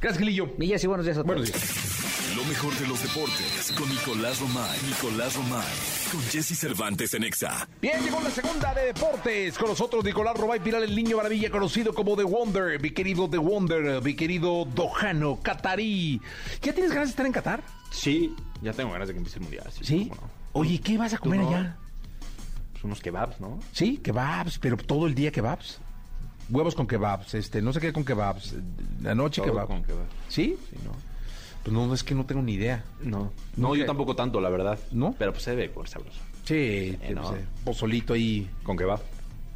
[0.00, 0.54] Gracias, Gilillo.
[0.58, 1.26] Y sí, buenos días a todos.
[1.26, 2.36] Buenos días.
[2.36, 4.78] Lo mejor de los deportes con Nicolás Romay.
[4.88, 5.66] Nicolás Romay.
[6.10, 7.68] Con Jesse Cervantes en Exa.
[7.82, 9.58] Bien, llegó la segunda de deportes.
[9.58, 12.80] Con nosotros Nicolás Robay Pilar, el niño maravilla, conocido como The Wonder.
[12.80, 16.20] Mi querido The Wonder, mi querido Dojano, Qatarí.
[16.62, 17.62] ¿Ya tienes ganas de estar en Qatar?
[17.90, 19.70] Sí, ya tengo ganas de que empiece el mundial.
[19.82, 20.10] Sí.
[20.10, 20.16] no.
[20.52, 21.76] Oye, ¿qué vas a comer allá?
[22.72, 23.60] Pues unos kebabs, ¿no?
[23.72, 25.78] Sí, kebabs, pero todo el día kebabs.
[26.48, 28.54] Huevos con kebabs, este, no sé qué con kebabs.
[29.02, 29.66] La noche Todo kebab.
[29.68, 30.06] con kebab.
[30.28, 30.56] ¿Sí?
[30.70, 31.09] Sí, no.
[31.62, 32.84] Pues no, es que no tengo ni idea.
[33.02, 33.32] No.
[33.56, 34.78] No, yo tampoco tanto, la verdad.
[34.92, 35.14] ¿No?
[35.18, 36.20] Pero pues se ve por sabroso.
[36.44, 37.22] Sí, Eh, no.
[37.22, 39.00] no sé, pozolito ahí Con kebab.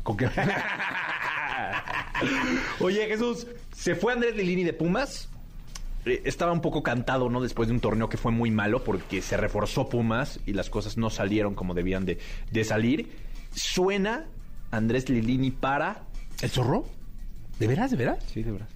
[0.02, 0.26] con que
[2.80, 5.28] Oye, Jesús, ¿se fue Andrés Lilini de Pumas?
[6.06, 7.40] eh, estaba un poco cantado, ¿no?
[7.40, 10.96] Después de un torneo que fue muy malo porque se reforzó Pumas y las cosas
[10.98, 12.18] no salieron como debían de,
[12.50, 13.10] de salir.
[13.54, 14.26] Suena
[14.70, 16.02] Andrés Lilini para...
[16.42, 16.84] ¿El zorro?
[17.58, 18.18] ¿De veras, de veras?
[18.32, 18.68] Sí, de verdad.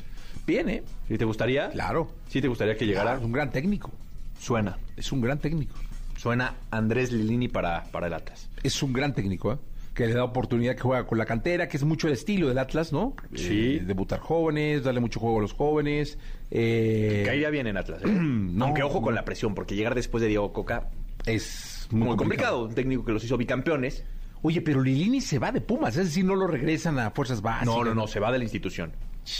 [0.48, 0.82] Bien, ¿eh?
[1.06, 1.68] ¿Sí te gustaría?
[1.68, 2.08] Claro.
[2.26, 3.10] ¿Sí te gustaría que llegara?
[3.10, 3.92] Claro, es un gran técnico.
[4.40, 4.78] Suena.
[4.96, 5.74] Es un gran técnico.
[6.16, 8.48] Suena Andrés Lilini para, para el Atlas.
[8.62, 9.56] Es un gran técnico, ¿eh?
[9.92, 12.56] Que le da oportunidad que juega con la cantera, que es mucho el estilo del
[12.56, 13.14] Atlas, ¿no?
[13.34, 13.76] Sí.
[13.76, 16.16] Eh, debutar jóvenes, darle mucho juego a los jóvenes.
[16.50, 18.08] Eh, Caería bien en Atlas, ¿eh?
[18.08, 20.88] No, Aunque ojo con la presión, porque llegar después de Diego Coca
[21.26, 22.64] es muy, complicado.
[22.64, 24.02] Un técnico que los hizo bicampeones.
[24.40, 27.66] Oye, pero Lilini se va de Pumas, es decir, no lo regresan a fuerzas básicas.
[27.66, 28.92] No, no, no, se va de la institución.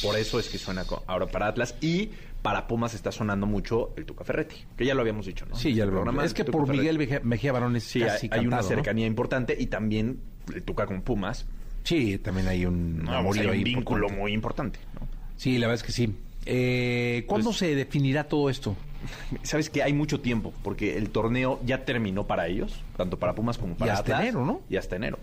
[0.03, 2.11] Por eso es que suena ahora para Atlas y
[2.43, 5.57] para Pumas está sonando mucho el Tuca Ferretti, que ya lo habíamos dicho, ¿no?
[5.57, 6.81] Sí, ya lo Programa, Es que Tuca por Ferretti.
[6.81, 10.21] Miguel Mejía, Mejía Barón es Sí, hay, casi hay una cercanía importante y también
[10.55, 11.47] el Tuca con Pumas.
[11.85, 14.21] Sí, también hay un No, amorío hay un ahí vínculo importante.
[14.21, 14.79] muy importante.
[14.95, 15.09] ¿no?
[15.37, 16.15] Sí, la verdad es que sí.
[16.47, 18.77] Eh, ¿Cuándo Pues- se definirá todo esto?
[19.43, 23.59] Sabes que hay mucho tiempo, porque el torneo ya terminó para ellos, tanto para Pumas
[23.59, 24.21] como para hasta Atlas.
[24.23, 24.61] enero, ¿no?
[24.71, 25.19] Y hasta enero.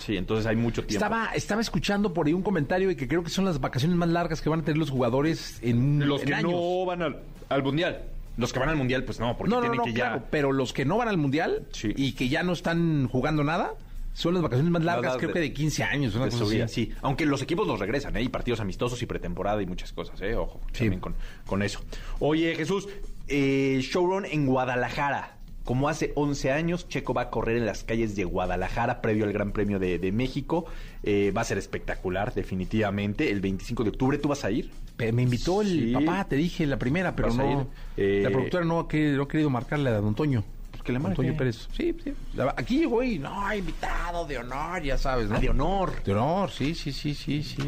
[0.00, 1.04] Sí, entonces hay mucho tiempo.
[1.04, 4.08] Estaba, estaba escuchando por ahí un comentario de que creo que son las vacaciones más
[4.08, 6.52] largas que van a tener los jugadores en Los en que años.
[6.52, 8.02] no van al, al Mundial.
[8.36, 10.26] Los que van al Mundial, pues no, porque No, no, tienen no, que claro, ya...
[10.30, 11.92] pero los que no van al mundial Sí.
[11.96, 13.74] y que ya no están jugando nada
[14.14, 16.62] son las vacaciones más largas, creo de- que de 15 años, una cosa así.
[16.68, 16.92] sí.
[17.02, 18.22] Aunque los equipos los regresan, ¿eh?
[18.22, 20.34] Y partidos amistosos y pretemporada y muchas cosas, ¿eh?
[20.36, 21.14] Ojo, también con,
[21.46, 21.80] con eso.
[22.20, 22.88] Oye, Jesús,
[23.28, 25.36] eh, showrun en Guadalajara.
[25.64, 29.32] Como hace 11 años, Checo va a correr en las calles de Guadalajara previo al
[29.32, 30.64] Gran Premio de, de México.
[31.04, 33.30] Eh, va a ser espectacular, definitivamente.
[33.30, 34.70] El 25 de octubre, ¿tú vas a ir?
[34.98, 35.92] Me invitó el Sí.
[35.92, 37.68] papá, te dije, la primera, pero no.
[37.96, 40.44] Eh, la productora no ha, querido, no ha querido marcarle a don Toño.
[40.70, 41.16] Pues que le marque.
[41.16, 41.68] Toño Pérez.
[41.76, 42.12] Sí, sí.
[42.56, 45.36] Aquí llegó y, no, invitado de honor, ya sabes, ¿no?
[45.36, 46.02] Ah, de honor.
[46.04, 47.62] De honor, sí, sí, sí, sí, sí.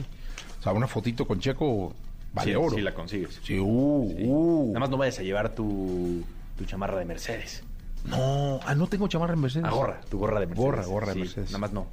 [0.60, 1.94] O sea, una fotito con Checo
[2.32, 2.74] vale sí, oro.
[2.76, 3.40] sí la consigues.
[3.42, 4.66] Sí, uh, uh.
[4.68, 6.22] Nada más no vayas a llevar tu,
[6.56, 7.62] tu chamarra de Mercedes.
[8.04, 9.66] No, ah, no tengo chamarra en Mercedes.
[9.68, 10.64] Ah, gorra, tu gorra de Mercedes.
[10.66, 11.50] Gorra, gorra de Sí, Mercedes.
[11.50, 11.86] Nada más no.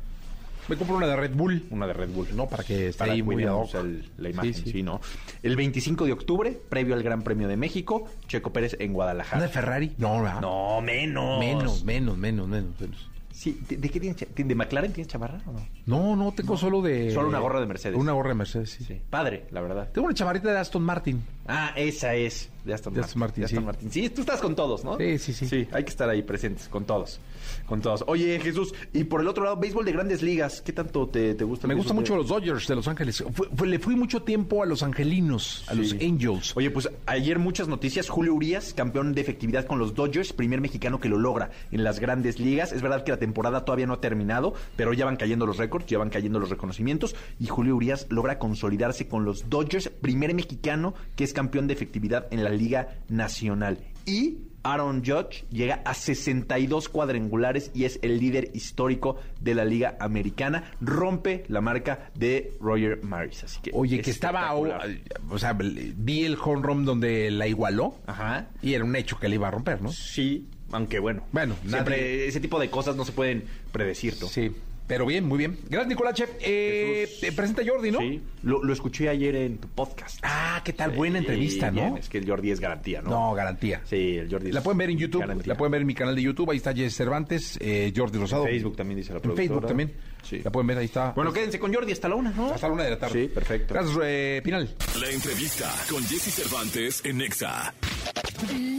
[0.67, 1.65] Me compro una de Red Bull.
[1.71, 2.27] Una de Red Bull.
[2.35, 3.73] No, para que esté Para ahí muy hoc.
[3.75, 4.83] el- la imagen, Sí, sí, sí.
[4.83, 5.01] ¿no?
[5.41, 9.41] El 25 de octubre, previo al Gran Premio de México, Checo Pérez en ¿Una Guadalajara.
[9.41, 9.93] de Ferrari?
[9.97, 10.39] No, ¿verdad?
[10.41, 11.39] No, menos.
[11.39, 13.07] Menos, menos, menos, menos, menos.
[13.33, 14.23] Sí, ¿de, de qué tienes?
[14.35, 15.65] ¿De McLaren tienes chamarra o no?
[15.87, 17.09] No, no, tengo solo de...
[17.11, 17.97] Solo una gorra de Mercedes.
[17.97, 18.83] Una gorra de Mercedes, sí.
[18.83, 19.01] Sí.
[19.09, 19.89] Padre, la verdad.
[19.91, 21.23] Tengo una chamarrita de Aston Martin.
[21.47, 22.49] Ah, esa es.
[22.63, 23.09] De Aston, De Martin.
[23.09, 23.65] Aston Martin, De Aston sí.
[23.65, 23.91] Martin.
[23.91, 24.95] Sí, tú estás con todos, ¿no?
[24.97, 25.47] Sí, sí, sí.
[25.47, 27.19] Sí, hay que estar ahí presentes, con todos.
[27.65, 28.03] Con todos.
[28.05, 30.61] Oye, Jesús, y por el otro lado, béisbol de grandes ligas.
[30.61, 31.67] ¿Qué tanto te, te gusta?
[31.67, 33.23] Me gustan mucho de- los Dodgers de Los Ángeles.
[33.33, 35.93] Fue- fue- le fui mucho tiempo a los angelinos, a los.
[35.93, 36.55] Angels.
[36.55, 38.07] Oye, pues ayer muchas noticias.
[38.09, 41.99] Julio Urias, campeón de efectividad con los Dodgers, primer mexicano que lo logra en las
[41.99, 42.71] grandes ligas.
[42.73, 45.87] Es verdad que la temporada todavía no ha terminado, pero ya van cayendo los récords,
[45.87, 47.15] ya van cayendo los reconocimientos.
[47.39, 52.27] Y Julio Urias logra consolidarse con los Dodgers, primer mexicano que es campeón de efectividad
[52.31, 53.79] en la Liga Nacional.
[54.05, 59.95] Y Aaron Judge llega a 62 cuadrangulares y es el líder histórico de la Liga
[59.99, 60.71] Americana.
[60.81, 63.43] Rompe la marca de Roger Maris.
[63.43, 68.49] Así que Oye, que estaba, o sea, vi el home run donde la igualó Ajá.
[68.61, 69.91] y era un hecho que le iba a romper, ¿no?
[69.91, 71.23] Sí, aunque bueno.
[71.31, 74.27] Bueno, siempre nadie- ese tipo de cosas no se pueden predecir, ¿no?
[74.27, 74.51] Sí,
[74.87, 75.57] pero bien, muy bien.
[75.69, 76.25] Gracias, Nicolache.
[76.41, 77.35] Eh, Jesús.
[77.35, 77.99] presenta Jordi, ¿no?
[77.99, 80.19] Sí, lo, lo escuché ayer en tu podcast.
[80.23, 81.97] Ah, qué tal, buena entrevista, ¿no?
[81.97, 83.09] Es que el Jordi es garantía, ¿no?
[83.09, 83.81] No, garantía.
[83.85, 85.47] Sí, el Jordi es La pueden ver en YouTube, garantía.
[85.53, 88.45] la pueden ver en mi canal de YouTube, ahí está Jess Cervantes, eh, Jordi Rosado.
[88.47, 89.47] En Facebook también dice la En productora.
[89.47, 89.93] Facebook también.
[90.23, 90.41] Sí.
[90.43, 91.11] La pueden ver, ahí está.
[91.11, 92.51] Bueno, quédense con Jordi hasta la una, ¿no?
[92.51, 93.23] hasta la una de la tarde.
[93.23, 93.73] Sí, perfecto.
[93.73, 94.69] Gracias, eh, Pinal.
[94.99, 97.73] La entrevista con Jesse Cervantes en Nexa.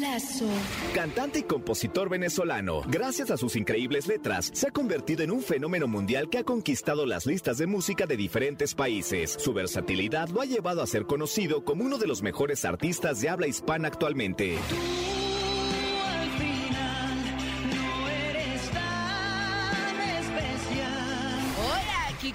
[0.01, 0.49] Lazo.
[0.93, 5.87] Cantante y compositor venezolano, gracias a sus increíbles letras, se ha convertido en un fenómeno
[5.87, 9.37] mundial que ha conquistado las listas de música de diferentes países.
[9.39, 13.29] Su versatilidad lo ha llevado a ser conocido como uno de los mejores artistas de
[13.29, 14.59] habla hispana actualmente.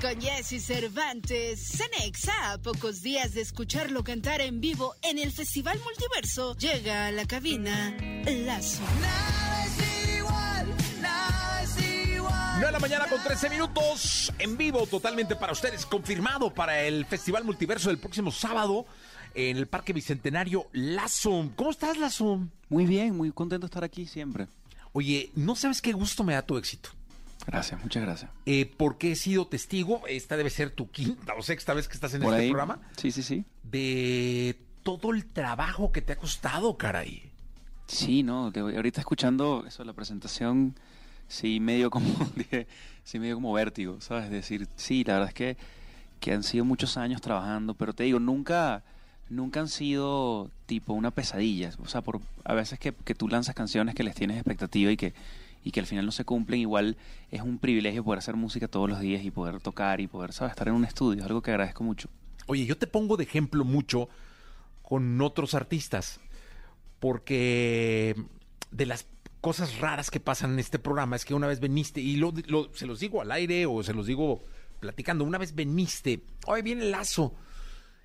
[0.07, 1.59] Con Jesse Cervantes.
[1.59, 7.11] Cenexa, a pocos días de escucharlo cantar en vivo en el Festival Multiverso, llega a
[7.11, 7.95] la cabina
[8.25, 8.83] Lazo.
[9.01, 12.53] Nada es igual, nada es igual.
[12.53, 17.05] 9 de la mañana con 13 minutos, en vivo totalmente para ustedes, confirmado para el
[17.05, 18.85] Festival Multiverso del próximo sábado
[19.33, 21.51] en el Parque Bicentenario Lazo.
[21.57, 22.47] ¿Cómo estás, Lazo?
[22.69, 24.47] Muy bien, muy contento de estar aquí siempre.
[24.93, 26.91] Oye, no sabes qué gusto me da tu éxito.
[27.47, 28.29] Gracias, muchas gracias.
[28.45, 32.13] Eh, porque he sido testigo, esta debe ser tu quinta o sexta vez que estás
[32.13, 32.49] en Por este ahí.
[32.49, 33.45] programa, Sí, sí, sí.
[33.63, 37.31] de todo el trabajo que te ha costado, caray.
[37.87, 40.75] Sí, no, de- ahorita escuchando eso, la presentación,
[41.29, 42.07] sí, medio como,
[43.05, 44.25] sí, medio como vértigo, ¿sabes?
[44.25, 45.57] Es decir, sí, la verdad es que,
[46.19, 48.83] que han sido muchos años trabajando, pero te digo, nunca,
[49.29, 51.71] nunca han sido tipo una pesadilla.
[51.81, 54.97] O sea, por, a veces que, que tú lanzas canciones que les tienes expectativa y
[54.97, 55.13] que,
[55.68, 56.95] y que al final no se cumplen, igual
[57.30, 60.51] es un privilegio poder hacer música todos los días y poder tocar y poder, ¿sabes?
[60.51, 62.07] Estar en un estudio, es algo que agradezco mucho.
[62.45, 64.07] Oye, yo te pongo de ejemplo mucho
[64.82, 66.22] con otros artistas,
[66.99, 68.15] porque
[68.72, 69.07] de las
[69.41, 72.74] cosas raras que pasan en este programa es que una vez veniste, y lo, lo-
[72.74, 74.41] se los digo al aire o se los digo
[74.80, 77.34] platicando, una vez veniste, hoy viene Lazo,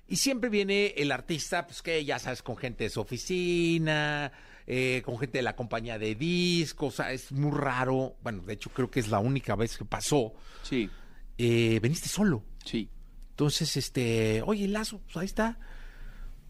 [0.07, 4.31] y siempre viene el artista, pues que ya sabes, con gente de su oficina,
[4.67, 8.53] eh, con gente de la compañía de discos, o sea, es muy raro, bueno, de
[8.53, 10.33] hecho creo que es la única vez que pasó.
[10.63, 10.89] Sí.
[11.37, 12.43] Eh, veniste solo.
[12.63, 12.89] Sí.
[13.31, 15.59] Entonces, este, oye, Lazo, pues ahí está.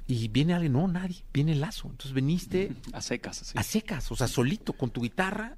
[0.05, 1.87] Y viene alguien, no, nadie, viene Lazo.
[1.89, 3.57] Entonces veniste A secas, así.
[3.57, 5.57] a secas, o sea, solito, con tu guitarra,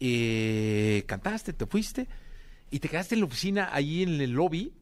[0.00, 2.08] eh, cantaste, te fuiste
[2.70, 4.74] y te quedaste en la oficina, ahí en el lobby,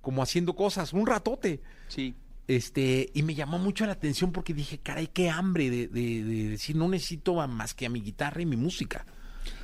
[0.00, 1.62] como haciendo cosas, un ratote.
[1.88, 2.16] Sí.
[2.46, 6.48] Este, y me llamó mucho la atención porque dije, caray, qué hambre de, de- de
[6.50, 9.06] decir, no necesito más que a mi guitarra y mi música.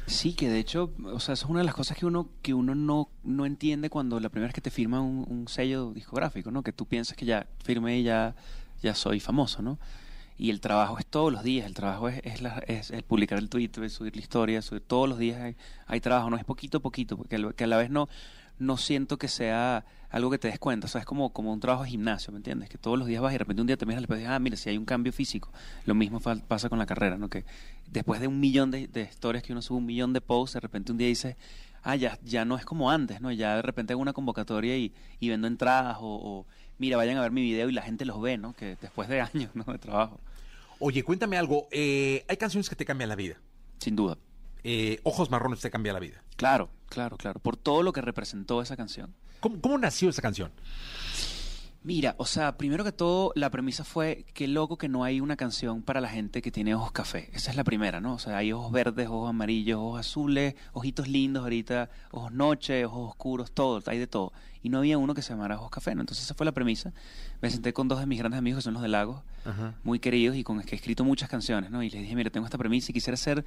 [0.07, 2.53] Sí, que de hecho, o sea, eso es una de las cosas que uno que
[2.53, 6.63] uno no, no entiende cuando la primera vez que te firma un, sello discográfico, ¿no?
[6.63, 8.35] Que tú piensas que ya firmé y ya,
[8.83, 9.79] ya soy famoso, ¿no?
[10.37, 12.23] Y el trabajo es todos los días, el trabajo es,
[12.67, 15.55] es, el publicar el tweet, subir la historia, subir todos los días
[15.87, 18.09] hay, trabajo, no es poquito a poquito, porque que a la vez no,
[18.61, 21.61] no siento que sea algo que te des cuenta, o sea, es como, como un
[21.61, 22.69] trabajo de gimnasio, ¿me entiendes?
[22.69, 24.39] Que todos los días vas y de repente un día te miras y dices, ah,
[24.39, 25.53] mira, si hay un cambio físico.
[25.87, 27.29] Lo mismo pasa con la carrera, ¿no?
[27.29, 27.45] Que
[27.87, 30.61] después de un millón de, de historias que uno sube, un millón de posts, de
[30.61, 31.37] repente un día dices,
[31.83, 33.33] ah, ya, ya no es como antes, ¿no?
[33.33, 36.47] Ya de repente hago una convocatoria y, y vendo entradas o, o,
[36.79, 38.53] mira, vayan a ver mi video y la gente los ve, ¿no?
[38.53, 39.65] Que después de años, ¿no?
[39.65, 40.21] De trabajo.
[40.79, 43.37] Oye, cuéntame algo, eh, hay canciones que te cambian la vida.
[43.79, 44.19] Sin duda.
[44.63, 46.23] Eh, Ojos Marrones te cambia la vida.
[46.37, 47.41] Claro, claro, claro.
[47.41, 49.15] Por todo lo que representó esa canción.
[49.41, 50.53] ¿Cómo, cómo nació esa canción?
[51.83, 55.37] Mira, o sea, primero que todo, la premisa fue qué loco que no hay una
[55.37, 57.31] canción para la gente que tiene ojos café.
[57.33, 58.13] Esa es la primera, ¿no?
[58.13, 63.09] O sea, hay ojos verdes, ojos amarillos, ojos azules, ojitos lindos ahorita, ojos noche, ojos
[63.09, 64.35] oscuros, todo, hay de todo.
[64.63, 66.03] Y no había uno que se llamara ojos café, ¿no?
[66.03, 66.93] Entonces esa fue la premisa.
[67.41, 69.23] Me senté con dos de mis grandes amigos que son los de Lagos,
[69.83, 71.83] muy queridos y con los que he escrito muchas canciones, ¿no?
[71.83, 73.43] Y les dije, mira, tengo esta premisa y quisiera hacer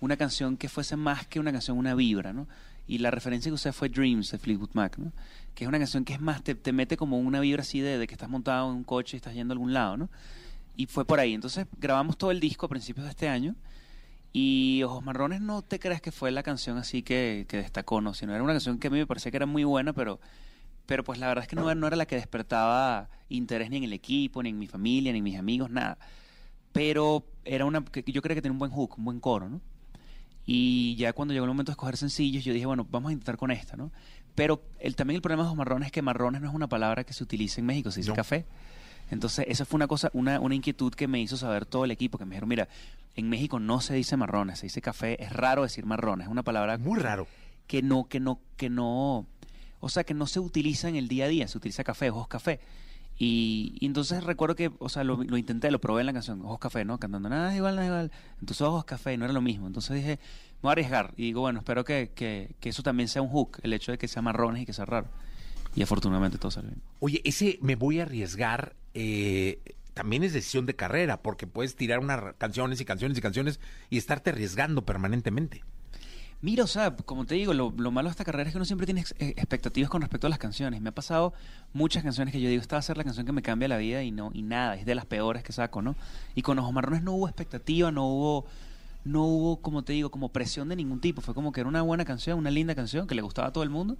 [0.00, 2.48] una canción que fuese más que una canción, una vibra, ¿no?
[2.88, 5.12] Y la referencia que usé fue Dreams de Fleetwood Mac, ¿no?
[5.54, 7.98] Que es una canción que es más, te, te mete como una vibra así de,
[7.98, 10.08] de que estás montado en un coche y estás yendo a algún lado, ¿no?
[10.74, 11.34] Y fue por ahí.
[11.34, 13.54] Entonces grabamos todo el disco a principios de este año.
[14.32, 18.14] Y Ojos Marrones no te creas que fue la canción así que, que destacó, ¿no?
[18.14, 20.18] Sino era una canción que a mí me parecía que era muy buena, pero,
[20.86, 23.84] pero pues la verdad es que no, no era la que despertaba interés ni en
[23.84, 25.98] el equipo, ni en mi familia, ni en mis amigos, nada.
[26.72, 29.60] Pero era una que yo creo que tenía un buen hook, un buen coro, ¿no?
[30.50, 33.36] Y ya cuando llegó el momento de escoger sencillos, yo dije, bueno, vamos a intentar
[33.36, 33.92] con esta, ¿no?
[34.34, 37.04] Pero el, también el problema de los marrones es que marrones no es una palabra
[37.04, 38.16] que se utiliza en México, se dice No.
[38.16, 38.46] café.
[39.10, 42.16] Entonces, esa fue una cosa, una, una inquietud que me hizo saber todo el equipo,
[42.16, 42.66] que me dijeron, mira,
[43.14, 46.42] en México no se dice marrones, se dice café, es raro decir marrones, es una
[46.42, 47.26] palabra Muy raro.
[47.66, 49.26] que no, que no, que no,
[49.80, 52.26] o sea, que no se utiliza en el día a día, se utiliza café, ojos
[52.28, 52.58] café.
[53.18, 56.60] Y, entonces recuerdo que, o sea, lo, lo intenté, lo probé en la canción, ojos
[56.60, 56.98] café, ¿no?
[56.98, 58.12] Cantando, nada igual, nada igual.
[58.40, 59.66] Entonces ojos café, no era lo mismo.
[59.66, 61.14] Entonces dije, me voy a arriesgar.
[61.16, 63.98] Y digo, bueno, espero que, que, que eso también sea un hook, el hecho de
[63.98, 65.08] que sea marrones y que sea raro.
[65.74, 66.82] Y afortunadamente todo salió bien.
[67.00, 69.60] Oye, ese me voy a arriesgar eh,
[69.94, 73.58] también es decisión de carrera, porque puedes tirar unas canciones y canciones y canciones
[73.90, 75.64] y estarte arriesgando permanentemente.
[76.40, 78.64] Mira, o sea, como te digo, lo, lo malo de esta carrera es que uno
[78.64, 80.80] siempre tiene eh, expectativas con respecto a las canciones.
[80.80, 81.32] Me ha pasado
[81.72, 83.76] muchas canciones que yo digo, esta va a ser la canción que me cambia la
[83.76, 85.96] vida y no y nada, es de las peores que saco, ¿no?
[86.36, 88.46] Y con Ojos Marrones no hubo expectativa, no hubo,
[89.04, 91.22] no hubo, como te digo, como presión de ningún tipo.
[91.22, 93.64] Fue como que era una buena canción, una linda canción que le gustaba a todo
[93.64, 93.96] el mundo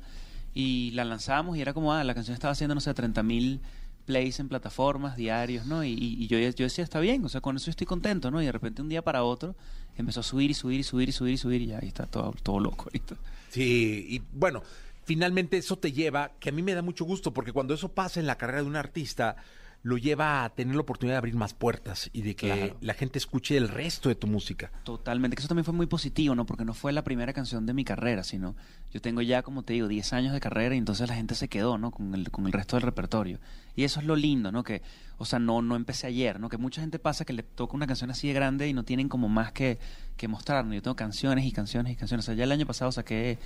[0.55, 3.61] y la lanzamos y era como, ah, la canción estaba haciendo, no sé, 30 mil
[4.07, 5.83] plays en plataformas diarios, ¿no?
[5.85, 8.41] Y, y- y yo, yo decía, está bien, o sea, con eso estoy contento, ¿no?
[8.41, 9.57] Y de repente un día para otro
[10.03, 12.07] empezó a subir y subir y subir y subir y subir y ya ahí está
[12.07, 13.17] todo, todo loco ahorita.
[13.51, 14.63] Sí, y bueno,
[15.05, 18.21] finalmente eso te lleva, que a mí me da mucho gusto, porque cuando eso pasa
[18.21, 19.37] en la carrera de un artista,
[19.85, 22.77] lo lleva a tener la oportunidad de abrir más puertas y de que Claro.
[22.81, 24.73] la gente escuche el resto de tu música.
[24.85, 26.45] Totalmente, que eso también fue muy positivo, ¿no?
[26.47, 28.57] Porque no fue la primera canción de mi carrera, sino
[28.93, 31.49] yo tengo ya, como te digo, 10 años de carrera y entonces la gente se
[31.49, 31.91] quedó, ¿no?
[31.93, 33.39] Con el, con el resto del repertorio.
[33.77, 34.65] Y eso es lo lindo, ¿no?
[34.65, 34.83] Que,
[35.17, 36.49] o sea, no, no empecé ayer, ¿no?
[36.49, 39.09] Que mucha gente pasa que le toca una canción así de grande y no tienen
[39.09, 39.79] como más que,
[40.17, 40.75] que mostrar, ¿no?
[40.75, 42.25] Yo tengo canciones y canciones y canciones.
[42.25, 43.39] O sea, ya el año pasado saqué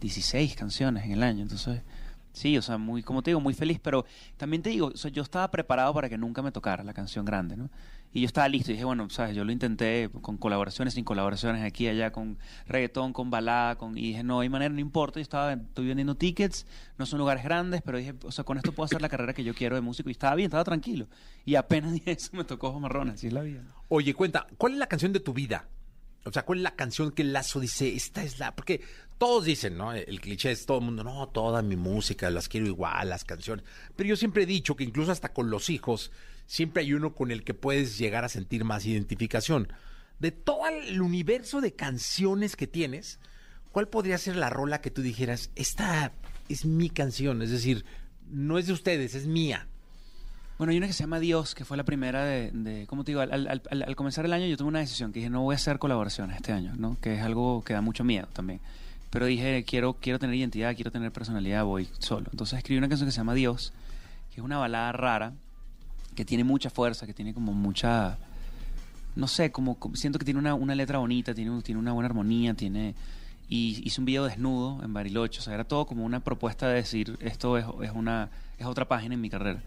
[0.00, 1.80] 16 canciones en el año, entonces
[2.32, 4.06] Sí, o sea, muy, como te digo, muy feliz, pero
[4.36, 7.70] también te digo, yo estaba preparado para que nunca me tocara la canción grande, ¿no?
[8.14, 11.62] Y yo estaba listo y dije, bueno, sabes, yo lo intenté con colaboraciones, sin colaboraciones,
[11.62, 13.96] aquí, allá, con reggaetón, con balada, con...
[13.96, 16.66] y dije, no hay manera, no importa, yo estaba, estoy vendiendo tickets,
[16.98, 19.44] no son lugares grandes, pero dije, o sea, con esto puedo hacer la carrera que
[19.44, 21.06] yo quiero de músico y estaba bien, estaba tranquilo.
[21.46, 23.62] Y apenas dije eso, me tocó marrón, así es la vida.
[23.88, 25.66] Oye, cuenta, ¿cuál es la canción de tu vida?
[26.24, 28.54] O sea, ¿cuál es la canción que Lazo dice, esta es la...
[28.54, 28.80] Porque
[29.18, 29.92] todos dicen, ¿no?
[29.92, 33.64] El cliché es todo el mundo, no, toda mi música, las quiero igual, las canciones.
[33.96, 36.12] Pero yo siempre he dicho que incluso hasta con los hijos,
[36.46, 39.72] siempre hay uno con el que puedes llegar a sentir más identificación.
[40.18, 43.18] De todo el universo de canciones que tienes,
[43.72, 46.12] ¿cuál podría ser la rola que tú dijeras, esta
[46.48, 47.42] es mi canción?
[47.42, 47.84] Es decir,
[48.28, 49.68] no es de ustedes, es mía.
[50.62, 53.10] Bueno, hay una que se llama Dios, que fue la primera de, de ¿cómo te
[53.10, 53.20] digo?
[53.20, 55.54] Al, al- al- al comenzar el año yo tuve una decisión que dije, no voy
[55.54, 56.96] a hacer colaboraciones este año, ¿no?
[57.00, 58.60] Que es algo que da mucho miedo también.
[59.10, 62.28] Pero dije, quiero, quiero tener identidad, quiero tener personalidad, voy solo.
[62.30, 63.72] Entonces escribí una canción que se llama Dios,
[64.32, 65.32] que es una balada rara,
[66.14, 68.16] que tiene mucha fuerza, que tiene como mucha...
[69.16, 72.06] No sé, como, como- siento que tiene una, una letra bonita, tiene, tiene una buena
[72.06, 72.94] armonía, tiene...
[73.48, 76.74] Y hice un video desnudo en Bariloche, o sea, era todo como una propuesta de
[76.74, 79.60] decir, esto es, es, una, es otra página en mi carrera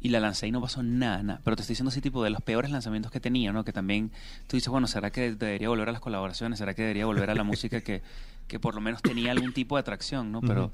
[0.00, 1.40] y la lancé y no pasó nada, nada.
[1.44, 3.64] Pero te estoy diciendo así, tipo, de los peores lanzamientos que tenía, ¿no?
[3.64, 4.10] Que también
[4.46, 6.58] tú dices, bueno, ¿será que debería volver a las colaboraciones?
[6.58, 8.02] ¿Será que debería volver a la música que,
[8.48, 10.40] que por lo menos tenía algún tipo de atracción, ¿no?
[10.40, 10.72] Pero,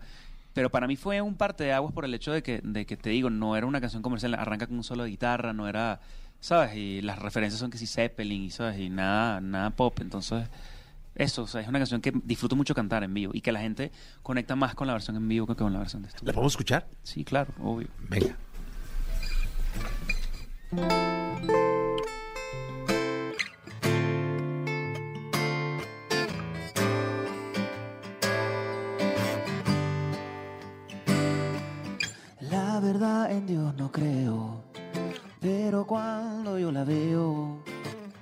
[0.53, 2.97] pero para mí fue un parte de aguas por el hecho de que, de que,
[2.97, 6.01] te digo, no era una canción comercial, arranca con un solo de guitarra, no era,
[6.41, 6.77] ¿sabes?
[6.77, 8.79] Y las referencias son que sí Zeppelin, y, ¿sabes?
[8.79, 10.49] Y nada, nada pop, entonces...
[11.17, 13.61] Eso, o sea, es una canción que disfruto mucho cantar en vivo y que la
[13.61, 13.91] gente
[14.23, 16.27] conecta más con la versión en vivo que con la versión de estudio.
[16.27, 16.87] ¿La podemos escuchar?
[17.03, 17.89] Sí, claro, obvio.
[18.11, 18.37] Venga.
[32.41, 34.65] La verdad en Dios no creo,
[35.41, 37.65] pero cuando yo la veo,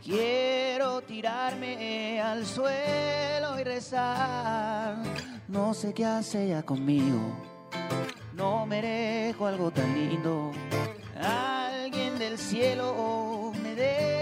[0.03, 4.97] quiero tirarme al suelo y rezar.
[5.49, 7.19] No sé qué hace ella conmigo,
[8.35, 10.53] no merezco algo tan lindo.
[11.25, 14.14] Alguien del cielo me debe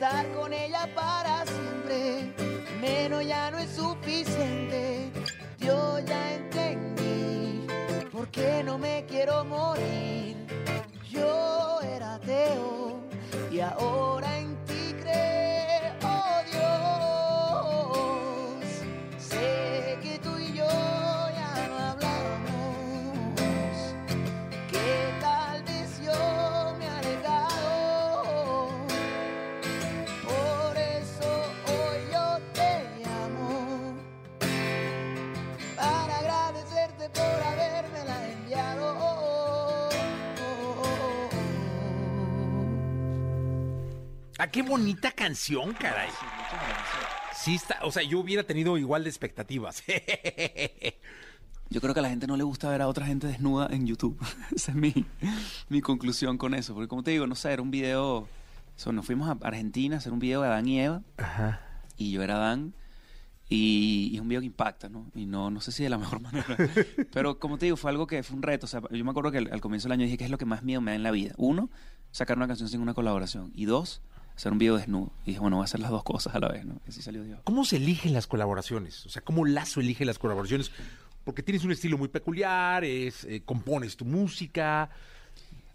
[0.00, 2.32] estar con ella para siempre.
[2.80, 5.10] Menos ya no es suficiente.
[5.58, 7.66] Yo ya entendí
[8.10, 10.36] por qué no me quiero morir.
[11.10, 12.98] Yo era ateo
[13.52, 14.49] y ahora en
[44.52, 46.10] Qué bonita canción, caray.
[47.34, 49.82] Sí está, o sea, yo hubiera tenido igual de expectativas.
[51.72, 53.86] Yo creo que a la gente no le gusta ver a otra gente desnuda en
[53.86, 54.20] YouTube.
[54.54, 55.06] Esa es mi,
[55.68, 56.74] mi conclusión con eso.
[56.74, 58.16] Porque como te digo, no sé, era un video...
[58.16, 58.28] o
[58.74, 61.02] sea, nos fuimos a Argentina a hacer un video de Adán y Eva.
[61.96, 62.74] Y yo era Adán.
[63.48, 65.12] Y, y es un video que impacta, ¿no?
[65.14, 66.56] Y no, no sé si de la mejor manera.
[67.12, 68.66] Pero como te digo, fue algo que fue un reto.
[68.66, 70.38] O sea, yo me acuerdo que al, al comienzo del año dije que es lo
[70.38, 71.34] que más miedo me da en la vida.
[71.36, 71.70] Uno,
[72.10, 73.52] sacar una canción sin una colaboración.
[73.54, 74.02] Y dos,
[74.40, 75.12] hacer un video desnudo.
[75.24, 76.80] Y dije, bueno, voy a hacer las dos cosas a la vez, ¿no?
[76.86, 77.40] Y así salió Dios.
[77.44, 79.04] ¿Cómo se eligen las colaboraciones?
[79.04, 80.72] O sea, ¿cómo Lazo elige las colaboraciones?
[81.24, 84.88] Porque tienes un estilo muy peculiar, es, eh, compones tu música.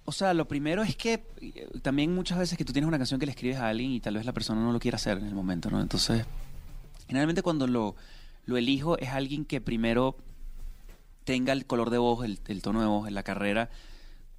[0.04, 3.20] O sea, lo primero es que eh, también muchas veces que tú tienes una canción
[3.20, 5.28] que le escribes a alguien y tal vez la persona no lo quiera hacer en
[5.28, 5.80] el momento, ¿no?
[5.80, 6.26] Entonces,
[7.08, 7.96] generalmente cuando lo,
[8.46, 10.18] lo elijo es alguien que primero
[11.24, 13.70] tenga el color de voz, el, el tono de voz, la carrera,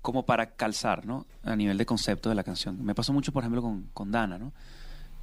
[0.06, 1.26] como para calzar, ¿no?
[1.42, 2.80] A nivel de concepto de la canción.
[2.84, 4.52] Me pasó mucho, por ejemplo, con, con Dana, ¿no?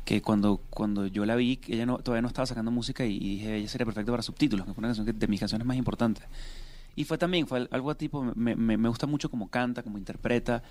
[0.03, 3.55] Que cuando, cuando yo la vi, ella todavía no estaba sacando música y, y dije,
[3.55, 6.25] ella sería perfecta para subtítulos, que fue una canción que, de mis canciones más importantes.
[6.97, 10.61] Y fue también, fue algo tipo, me, me, me gusta mucho cómo canta, cómo interpreta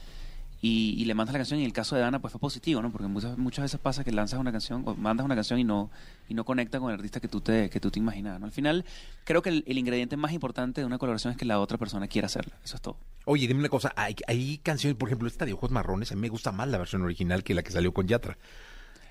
[0.64, 2.80] y, y le mandas la canción y en el caso de Dana pues fue positivo,
[2.80, 2.90] ¿no?
[2.92, 5.90] Porque muchas, muchas veces pasa que lanzas una canción o mandas una canción y no,
[6.28, 8.46] y no conecta con el artista que tú te, que tú te imaginabas, ¿no?
[8.46, 8.84] Al final
[9.24, 12.06] creo que el, el ingrediente más importante de una colaboración es que la otra persona
[12.06, 12.96] quiera hacerla, eso es todo.
[13.24, 16.20] Oye, dime una cosa, hay, hay canciones, por ejemplo, esta de Ojos Marrones, a mí
[16.20, 18.38] me gusta más la versión original que la que salió con Yatra.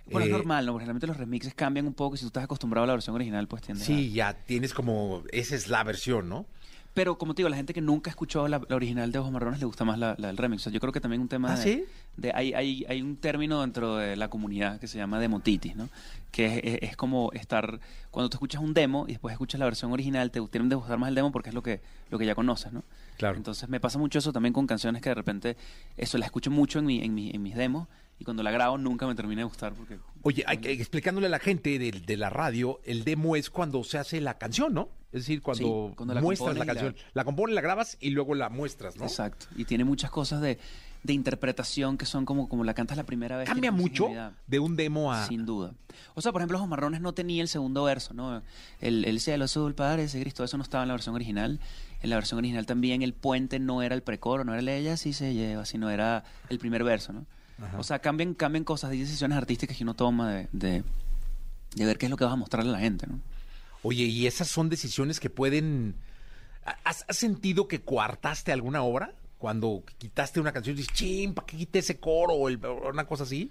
[0.06, 0.72] Bueno, es Eh, normal, ¿no?
[0.72, 3.16] Porque realmente los remixes cambian un poco y si tú estás acostumbrado a la versión
[3.16, 3.88] original pues tiendes a...
[3.88, 6.46] Sí, ya tienes como, esa es la versión, ¿no?
[6.94, 9.60] Pero como te digo, la gente que nunca escuchó la, la original de Ojos Marrones
[9.62, 10.62] le gusta más la, la del remix.
[10.62, 11.86] O sea, yo creo que también un tema ¿Ah, de, sí?
[12.18, 15.88] de- hay, hay, hay un término dentro de la comunidad que se llama demotitis, ¿no?
[16.32, 17.80] Que es, es- es como estar
[18.10, 20.98] cuando tú escuchas un demo y después escuchas la versión original, te tienen de gustar
[20.98, 21.80] más el demo porque es lo que
[22.10, 22.84] lo que ya conoces, ¿no?
[23.18, 23.38] Claro.
[23.38, 25.56] Entonces me pasa mucho eso también con canciones que de repente
[25.96, 27.88] eso la escucho mucho en mi, en mi, en mis demos
[28.20, 31.30] y cuando la grabo nunca me termina de gustar porque Oye, hay que- explicándole a
[31.30, 34.90] la gente de, de la radio, el demo es cuando se hace la canción, ¿no?
[35.12, 36.96] Es decir, cuando, Sí, cuando la muestras la canción.
[37.14, 37.26] La...
[37.26, 39.04] compones, la grabas y luego la muestras, ¿no?
[39.04, 39.48] Exacto.
[39.58, 40.58] Y tiene muchas cosas de,
[41.04, 43.50] de interpretación que son como, como la cantas la primera vez.
[43.50, 44.08] ¿Cambia mucho
[44.48, 45.28] de un demo a...?
[45.28, 45.74] Sin duda.
[46.14, 48.42] O sea, por ejemplo, Los Marrones no tenía el segundo verso, ¿no?
[48.80, 51.60] El, el cielo azul parece gris, todo eso no estaba en la versión original.
[52.02, 54.96] En la versión original también el puente no era el precoro, no era el ella
[54.96, 57.26] sí se lleva, sino era el primer verso, ¿no?
[57.62, 57.78] Ajá.
[57.78, 60.84] O sea, cambian, cambian cosas, hay decisiones artísticas que uno toma de, de,
[61.76, 63.20] de ver qué es lo que vas a mostrarle a la gente, ¿no?
[63.84, 65.96] Oye, y esas son decisiones que pueden...
[66.84, 69.14] ¿Has, has sentido que coartaste alguna obra?
[69.40, 72.34] Cuando quitaste una canción y dices, ching, ¿para qué quité ese coro?
[72.34, 73.50] O el- una cosa así.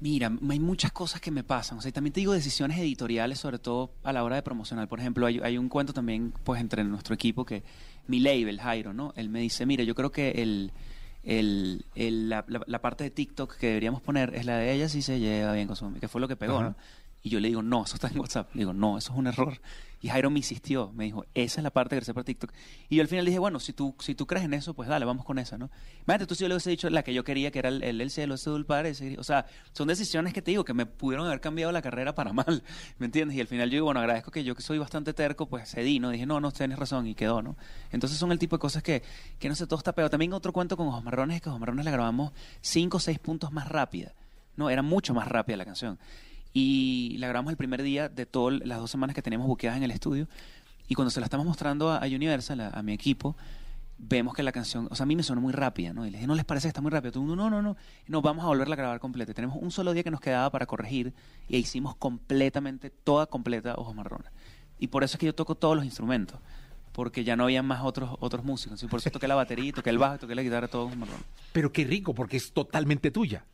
[0.00, 1.76] Mira, hay muchas cosas que me pasan.
[1.76, 4.88] O sea, también te digo decisiones editoriales, sobre todo a la hora de promocionar.
[4.88, 7.62] Por ejemplo, hay, hay un cuento también, pues, entre nuestro equipo que
[8.06, 9.12] mi label, Jairo, ¿no?
[9.16, 10.72] Él me dice, mira, yo creo que el,
[11.22, 14.88] el, el- la, la- la parte de TikTok que deberíamos poner es la de ella
[14.88, 16.68] si se lleva bien con su que fue lo que pegó, Ajá.
[16.70, 16.76] ¿no?
[17.22, 18.54] Y yo le digo, no, eso está en WhatsApp.
[18.54, 19.60] Le digo, no, eso es un error.
[20.02, 22.50] Y Jairo me insistió, me dijo, esa es la parte que crecer para TikTok.
[22.88, 25.04] Y yo al final dije, bueno, si tú, si tú crees en eso, pues dale,
[25.04, 25.68] vamos con esa, ¿no?
[26.06, 28.00] Imagínate, tú si yo le hubiese dicho la que yo quería, que era el, el,
[28.00, 29.18] el cielo azul, parece.
[29.18, 32.32] O sea, son decisiones que te digo, que me pudieron haber cambiado la carrera para
[32.32, 32.62] mal,
[32.98, 33.36] ¿me entiendes?
[33.36, 35.98] Y al final yo digo, bueno, agradezco que yo que soy bastante terco, pues cedí,
[35.98, 36.08] ¿no?
[36.08, 37.56] Dije, no, no, tienes razón, y quedó, ¿no?
[37.92, 39.02] Entonces son el tipo de cosas que,
[39.38, 40.08] que no sé, todo está pegado.
[40.08, 43.18] También otro cuento con Ojos Marrones es que Ojos Marrones la grabamos cinco o seis
[43.18, 44.14] puntos más rápida,
[44.56, 44.70] ¿no?
[44.70, 45.98] Era mucho más rápida la canción.
[46.52, 49.84] Y la grabamos el primer día de todas las dos semanas que teníamos buqueadas en
[49.84, 50.28] el estudio.
[50.88, 53.36] Y cuando se la estamos mostrando a, Universal, a, mi equipo,
[53.96, 56.04] vemos que la canción, o sea, a mí me sonó muy rápida, ¿no?
[56.04, 57.12] Y les dije, ¿no les parece que está muy rápida?
[57.12, 57.76] Todo el mundo, no, no, no.
[58.08, 59.32] Y vamos a volverla a grabar completa.
[59.32, 61.14] Tenemos un solo día que nos quedaba para corregir
[61.48, 64.32] y hicimos completamente, toda completa Ojos Marrones.
[64.80, 66.40] Y por eso es que yo toco todos los instrumentos.
[66.92, 68.82] Porque ya no había más otros otros músicos.
[68.82, 71.24] Y por eso toqué la batería, toqué el bajo, toqué la guitarra, todos Ojos Marrones.
[71.52, 73.44] Pero qué rico, porque es totalmente tuya.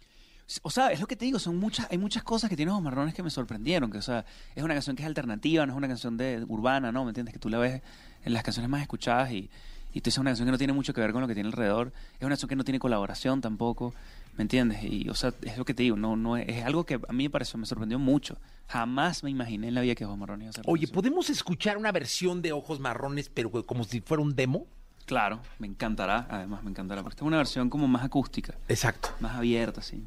[0.62, 2.82] O sea, es lo que te digo, son muchas, hay muchas cosas que tiene Ojos
[2.82, 4.24] Marrones que me sorprendieron, que o sea,
[4.54, 7.04] es una canción que es alternativa, no es una canción de urbana, ¿no?
[7.04, 7.32] ¿Me entiendes?
[7.32, 7.82] Que tú la ves
[8.24, 9.50] en las canciones más escuchadas y,
[9.92, 11.48] y tú es una canción que no tiene mucho que ver con lo que tiene
[11.48, 13.92] alrededor, es una canción que no tiene colaboración tampoco,
[14.36, 14.84] ¿me entiendes?
[14.84, 17.12] Y o sea, es lo que te digo, no, no es, es algo que a
[17.12, 18.38] mí me pareció, me sorprendió mucho.
[18.68, 20.64] Jamás me imaginé en la vida que Ojos Marrones iba a ser.
[20.66, 24.66] Oye, ¿podemos escuchar una versión de Ojos Marrones, pero como si fuera un demo?
[25.06, 28.54] Claro, me encantará, además me encantará, porque esta es una versión como más acústica.
[28.68, 29.10] Exacto.
[29.20, 30.04] Más abierta, sí.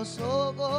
[0.00, 0.69] Los ojos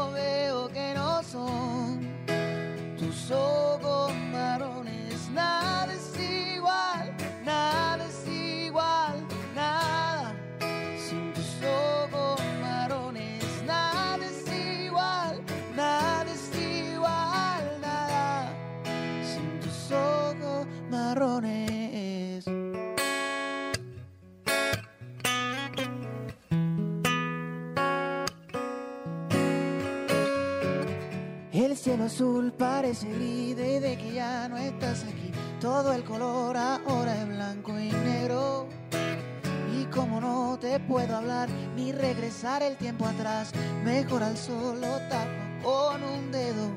[40.72, 43.52] te puedo hablar ni regresar el tiempo atrás,
[43.84, 45.30] mejor al solo tapo
[45.62, 46.70] con un dedo.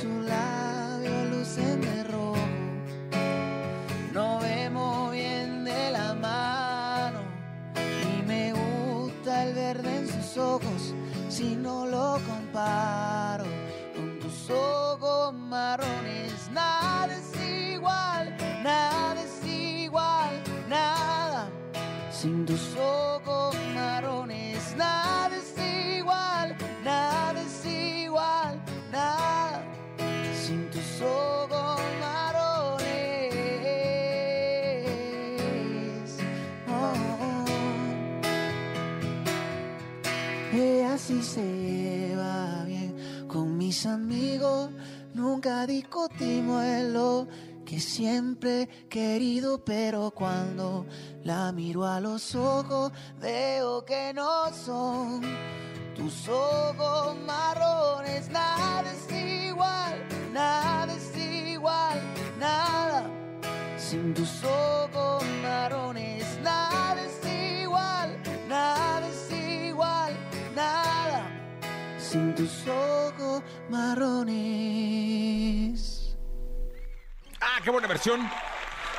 [0.00, 2.38] Su labio lucen de rojo.
[4.14, 7.20] No vemos bien de la mano.
[7.76, 10.94] Y me gusta el verde en sus ojos
[11.28, 13.44] si no lo comparo
[13.94, 16.37] con tus ojos marrones.
[45.38, 50.84] Nunca discutimos en que siempre he querido, pero cuando
[51.22, 55.20] la miro a los ojos veo que no son
[55.94, 58.28] tus ojos marrones.
[58.30, 62.00] Nada es igual, nada es igual,
[62.40, 63.08] nada.
[63.76, 68.18] Sin tus ojos marrones, nada es igual,
[68.48, 70.16] nada es igual,
[70.56, 71.37] nada.
[72.10, 74.16] Sin tus ojos marrones.
[77.38, 78.26] Ah, qué buena versión.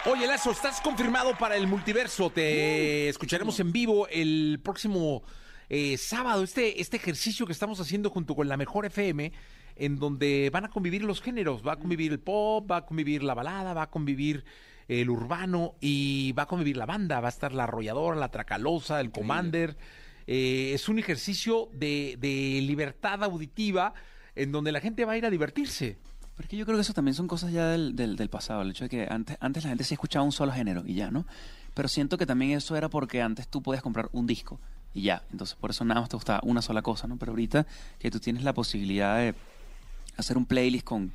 [0.05, 2.29] Oye, Lazo, estás confirmado para el multiverso.
[2.29, 5.23] Te escucharemos en vivo el próximo
[5.69, 6.43] eh, sábado.
[6.43, 9.31] Este, este ejercicio que estamos haciendo junto con la Mejor FM,
[9.75, 11.65] en donde van a convivir los géneros.
[11.67, 14.45] Va a convivir el pop, va a convivir la balada, va a convivir
[14.87, 17.19] el urbano y va a convivir la banda.
[17.21, 19.77] Va a estar la arrolladora, la tracalosa, el commander.
[20.31, 23.95] Eh, es un ejercicio de, de libertad auditiva
[24.35, 25.97] en donde la gente va a ir a divertirse.
[26.35, 28.61] Porque yo creo que eso también son cosas ya del, del, pasado.
[28.61, 31.09] El hecho de que antes, antes la gente sí escuchaba un solo género y ya,
[31.09, 31.25] ¿no?
[31.73, 34.59] Pero siento que también eso era porque antes tú podías comprar un disco
[34.93, 35.23] y ya.
[35.31, 37.17] Entonces por eso nada más te gustaba una sola cosa, ¿no?
[37.17, 37.65] Pero ahorita
[37.97, 39.33] que tú tienes la posibilidad de
[40.15, 41.11] hacer un playlist con,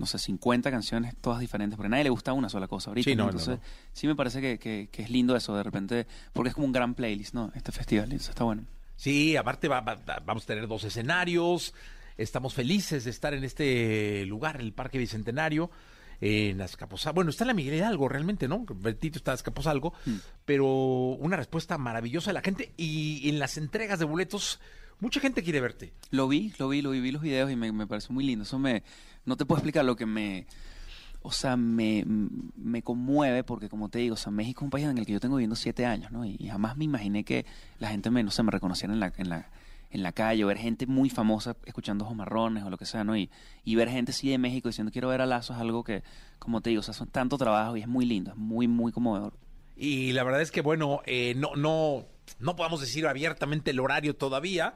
[0.00, 3.08] no sé, 50 canciones todas diferentes, porque a nadie le gusta una sola cosa ahorita.
[3.08, 3.64] Sí, no, Entonces no.
[3.92, 6.72] sí me parece que, que- que es lindo eso de repente, porque es como un
[6.72, 7.52] gran playlist, ¿no?
[7.54, 8.64] Este festival, eso está bueno.
[8.96, 11.72] Sí, aparte va- va- va- vamos a tener dos escenarios.
[12.18, 15.70] Estamos felices de estar en este lugar, el Parque Bicentenario,
[16.20, 17.14] en Azcapotzalco.
[17.14, 18.66] Bueno, está en la Miguel Hidalgo realmente, ¿no?
[18.66, 19.94] Bertito está en Azcapotzalco,
[20.44, 24.60] pero una respuesta maravillosa de la gente y en las entregas de boletos,
[24.98, 25.94] mucha gente quiere verte.
[26.10, 28.42] Lo vi, lo vi, lo vi, vi los videos y me, me pareció muy lindo.
[28.42, 28.82] Eso me,
[29.24, 30.46] no te puedo explicar lo que me,
[31.22, 34.86] o sea, me, me conmueve porque como te digo, o sea, México es un país
[34.86, 36.24] en el que yo tengo viviendo siete años, ¿no?
[36.24, 37.44] Y, jamás me imaginé que
[37.78, 39.50] la gente me, no sé, me reconociera en la, en la,
[39.90, 43.04] en la calle, o ver gente muy famosa escuchando ojos marrones o lo que sea,
[43.04, 43.16] ¿no?
[43.16, 43.30] Y,
[43.64, 46.02] y ver gente así de México diciendo quiero ver a Lazo es algo que,
[46.38, 48.92] como te digo, o sea, son tanto trabajo y es muy lindo, es muy, muy
[48.92, 49.34] conmovedor.
[49.76, 52.06] Y la verdad es que, bueno, eh, no, no,
[52.38, 54.74] no podemos decir abiertamente el horario todavía,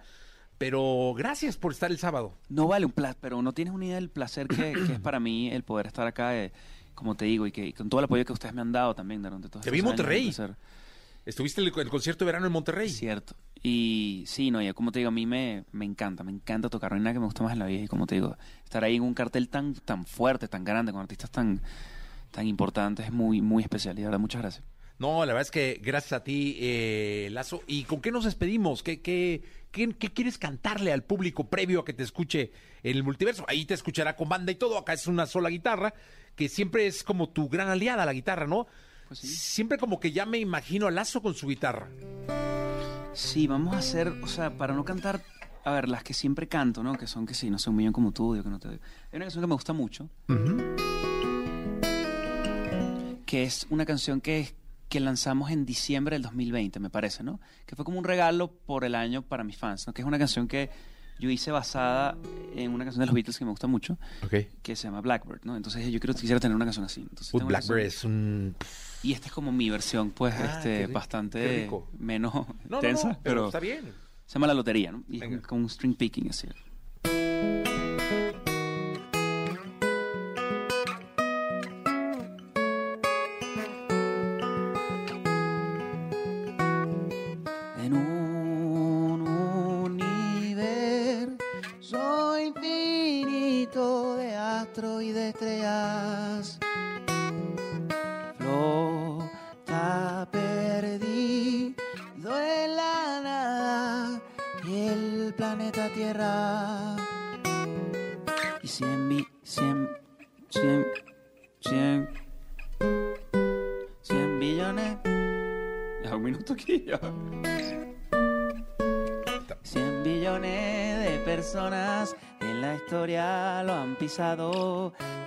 [0.58, 2.34] pero gracias por estar el sábado.
[2.48, 5.20] No vale un placer, pero no tienes una idea del placer que, que es para
[5.20, 6.52] mí el poder estar acá, eh,
[6.94, 8.94] como te digo, y que y con todo el apoyo que ustedes me han dado
[8.94, 10.32] también durante todos Te vi en Monterrey.
[11.26, 12.88] Estuviste en el, el concierto de verano en Monterrey.
[12.90, 13.34] Cierto.
[13.62, 16.90] Y sí, no, ya como te digo, a mí me, me encanta, me encanta tocar,
[16.90, 17.82] no hay nada que me gusta más en la vida.
[17.82, 21.00] Y como te digo, estar ahí en un cartel tan, tan fuerte, tan grande, con
[21.00, 21.62] artistas tan,
[22.30, 23.98] tan importantes, es muy, muy especial.
[23.98, 24.64] Y de verdad, muchas gracias.
[24.98, 27.62] No, la verdad es que gracias a ti, eh, Lazo.
[27.66, 28.82] ¿Y con qué nos despedimos?
[28.82, 29.42] ¿Qué, qué,
[29.72, 33.44] qué, qué quieres cantarle al público previo a que te escuche en el multiverso?
[33.48, 34.78] Ahí te escuchará con banda y todo.
[34.78, 35.94] Acá es una sola guitarra,
[36.36, 38.66] que siempre es como tu gran aliada, la guitarra, ¿no?
[39.12, 41.88] Siempre como que ya me imagino a Lazo con su guitarra.
[43.12, 45.22] Sí, vamos a hacer, o sea, para no cantar,
[45.64, 46.96] a ver, las que siempre canto, ¿no?
[46.96, 48.78] Que son que sí, no sé, un millón como tú, que no te Hay
[49.12, 50.08] una canción que me gusta mucho,
[53.24, 54.54] que es una canción que,
[54.88, 57.40] que lanzamos en diciembre del 2020, me parece, ¿no?
[57.66, 59.92] Que fue como un regalo por el año para mis fans, ¿no?
[59.94, 60.70] Que es una canción que
[61.18, 62.16] yo hice basada
[62.56, 63.98] en una canción de los Beatles que me gusta mucho,
[64.62, 65.56] que se llama Blackbird, ¿no?
[65.56, 67.00] Entonces yo quiero, quisiera tener una canción así.
[67.02, 68.56] Entonces, Blackbird canción- es un...
[69.02, 73.08] Y esta es como mi versión, pues, Ah, este, rico, bastante menos No, no, tensa,
[73.08, 73.92] no, pero pero está bien.
[74.26, 75.04] Se llama La Lotería, ¿no?
[75.08, 76.48] Y es un- como un string picking así.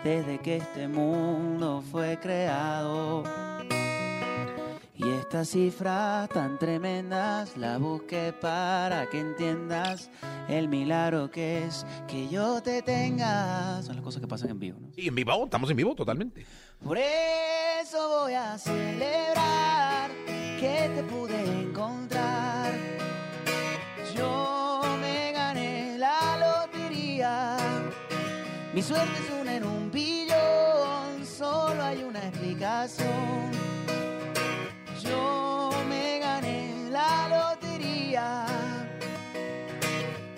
[0.04, 3.24] Desde que este mundo fue creado.
[4.96, 10.10] Y estas cifras tan tremendas las busqué para que entiendas
[10.48, 13.82] el milagro que es que yo te tenga.
[13.84, 14.88] Son las cosas que pasan en vivo, ¿no?
[14.94, 16.46] Sí, en vivo, estamos en vivo totalmente.
[16.82, 20.12] Por eso voy a celebrar
[20.60, 21.67] que te pude
[28.78, 33.50] Mi suerte es una en un billón, solo hay una explicación.
[35.02, 38.46] Yo me gané la lotería.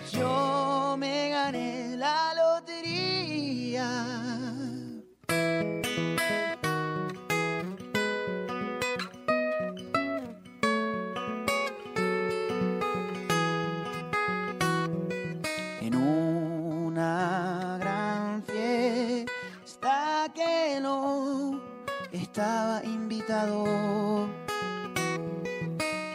[0.10, 4.19] Yo me gané la lotería.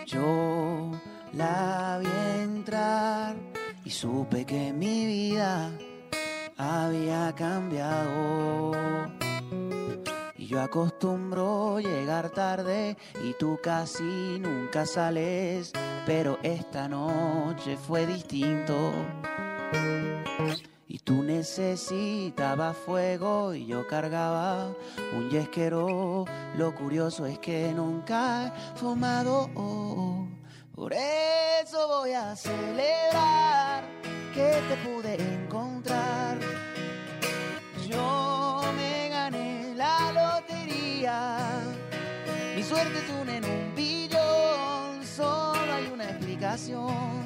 [0.07, 0.91] Yo
[1.33, 3.37] la vi entrar
[3.85, 5.71] y supe que mi vida
[6.57, 8.73] había cambiado.
[10.37, 15.73] Y yo acostumbro llegar tarde y tú casi nunca sales,
[16.07, 18.93] pero esta noche fue distinto.
[20.95, 24.69] Y tú necesitabas fuego y yo cargaba
[25.13, 26.25] un yesquero.
[26.57, 29.51] Lo curioso es que nunca he fumado.
[30.73, 33.83] Por eso voy a celebrar
[34.33, 36.39] que te pude encontrar.
[37.89, 41.61] Yo me gané la lotería.
[42.55, 45.05] Mi suerte es una en un billón.
[45.05, 47.24] Solo hay una explicación.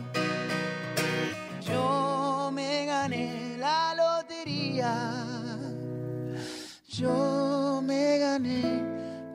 [6.86, 8.80] Yo me gané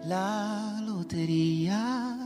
[0.06, 2.18] la lotería.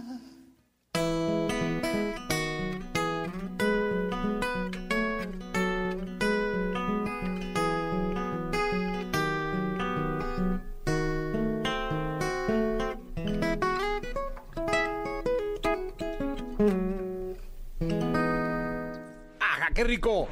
[19.39, 20.27] ¡Ajá, qué rico!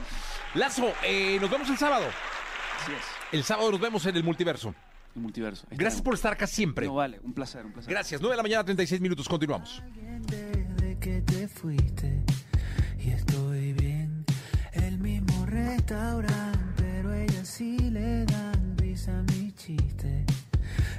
[0.53, 2.05] Lazo, eh, nos vemos el sábado.
[3.36, 4.73] El sábado nos vemos en el multiverso.
[5.13, 5.67] El multiverso.
[5.69, 6.86] Ahí Gracias por estar acá siempre.
[6.86, 7.91] No vale, un placer, un placer.
[7.91, 8.21] Gracias.
[8.21, 9.27] 9 de la mañana, 36 minutos.
[9.27, 9.83] Continuamos.
[10.21, 12.23] Desde que te fuiste
[12.97, 14.23] y estoy bien.
[14.71, 20.23] El mismo restaurante, pero ella sí le dan risa a mi chiste.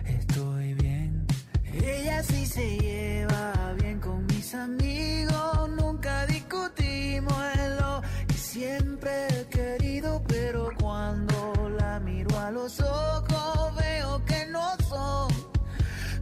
[0.05, 1.27] Estoy bien.
[1.73, 5.71] Ella sí se lleva bien con mis amigos.
[5.71, 6.86] Nunca discutimos
[12.67, 15.29] los ojos veo que no son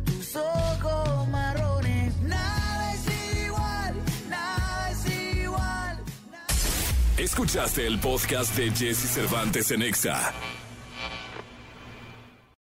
[0.05, 2.15] tus ojos marrones.
[2.21, 3.95] Nada es igual,
[4.29, 6.05] nada es igual.
[7.17, 10.35] Escuchaste el podcast de Jesse Cervantes en Exa.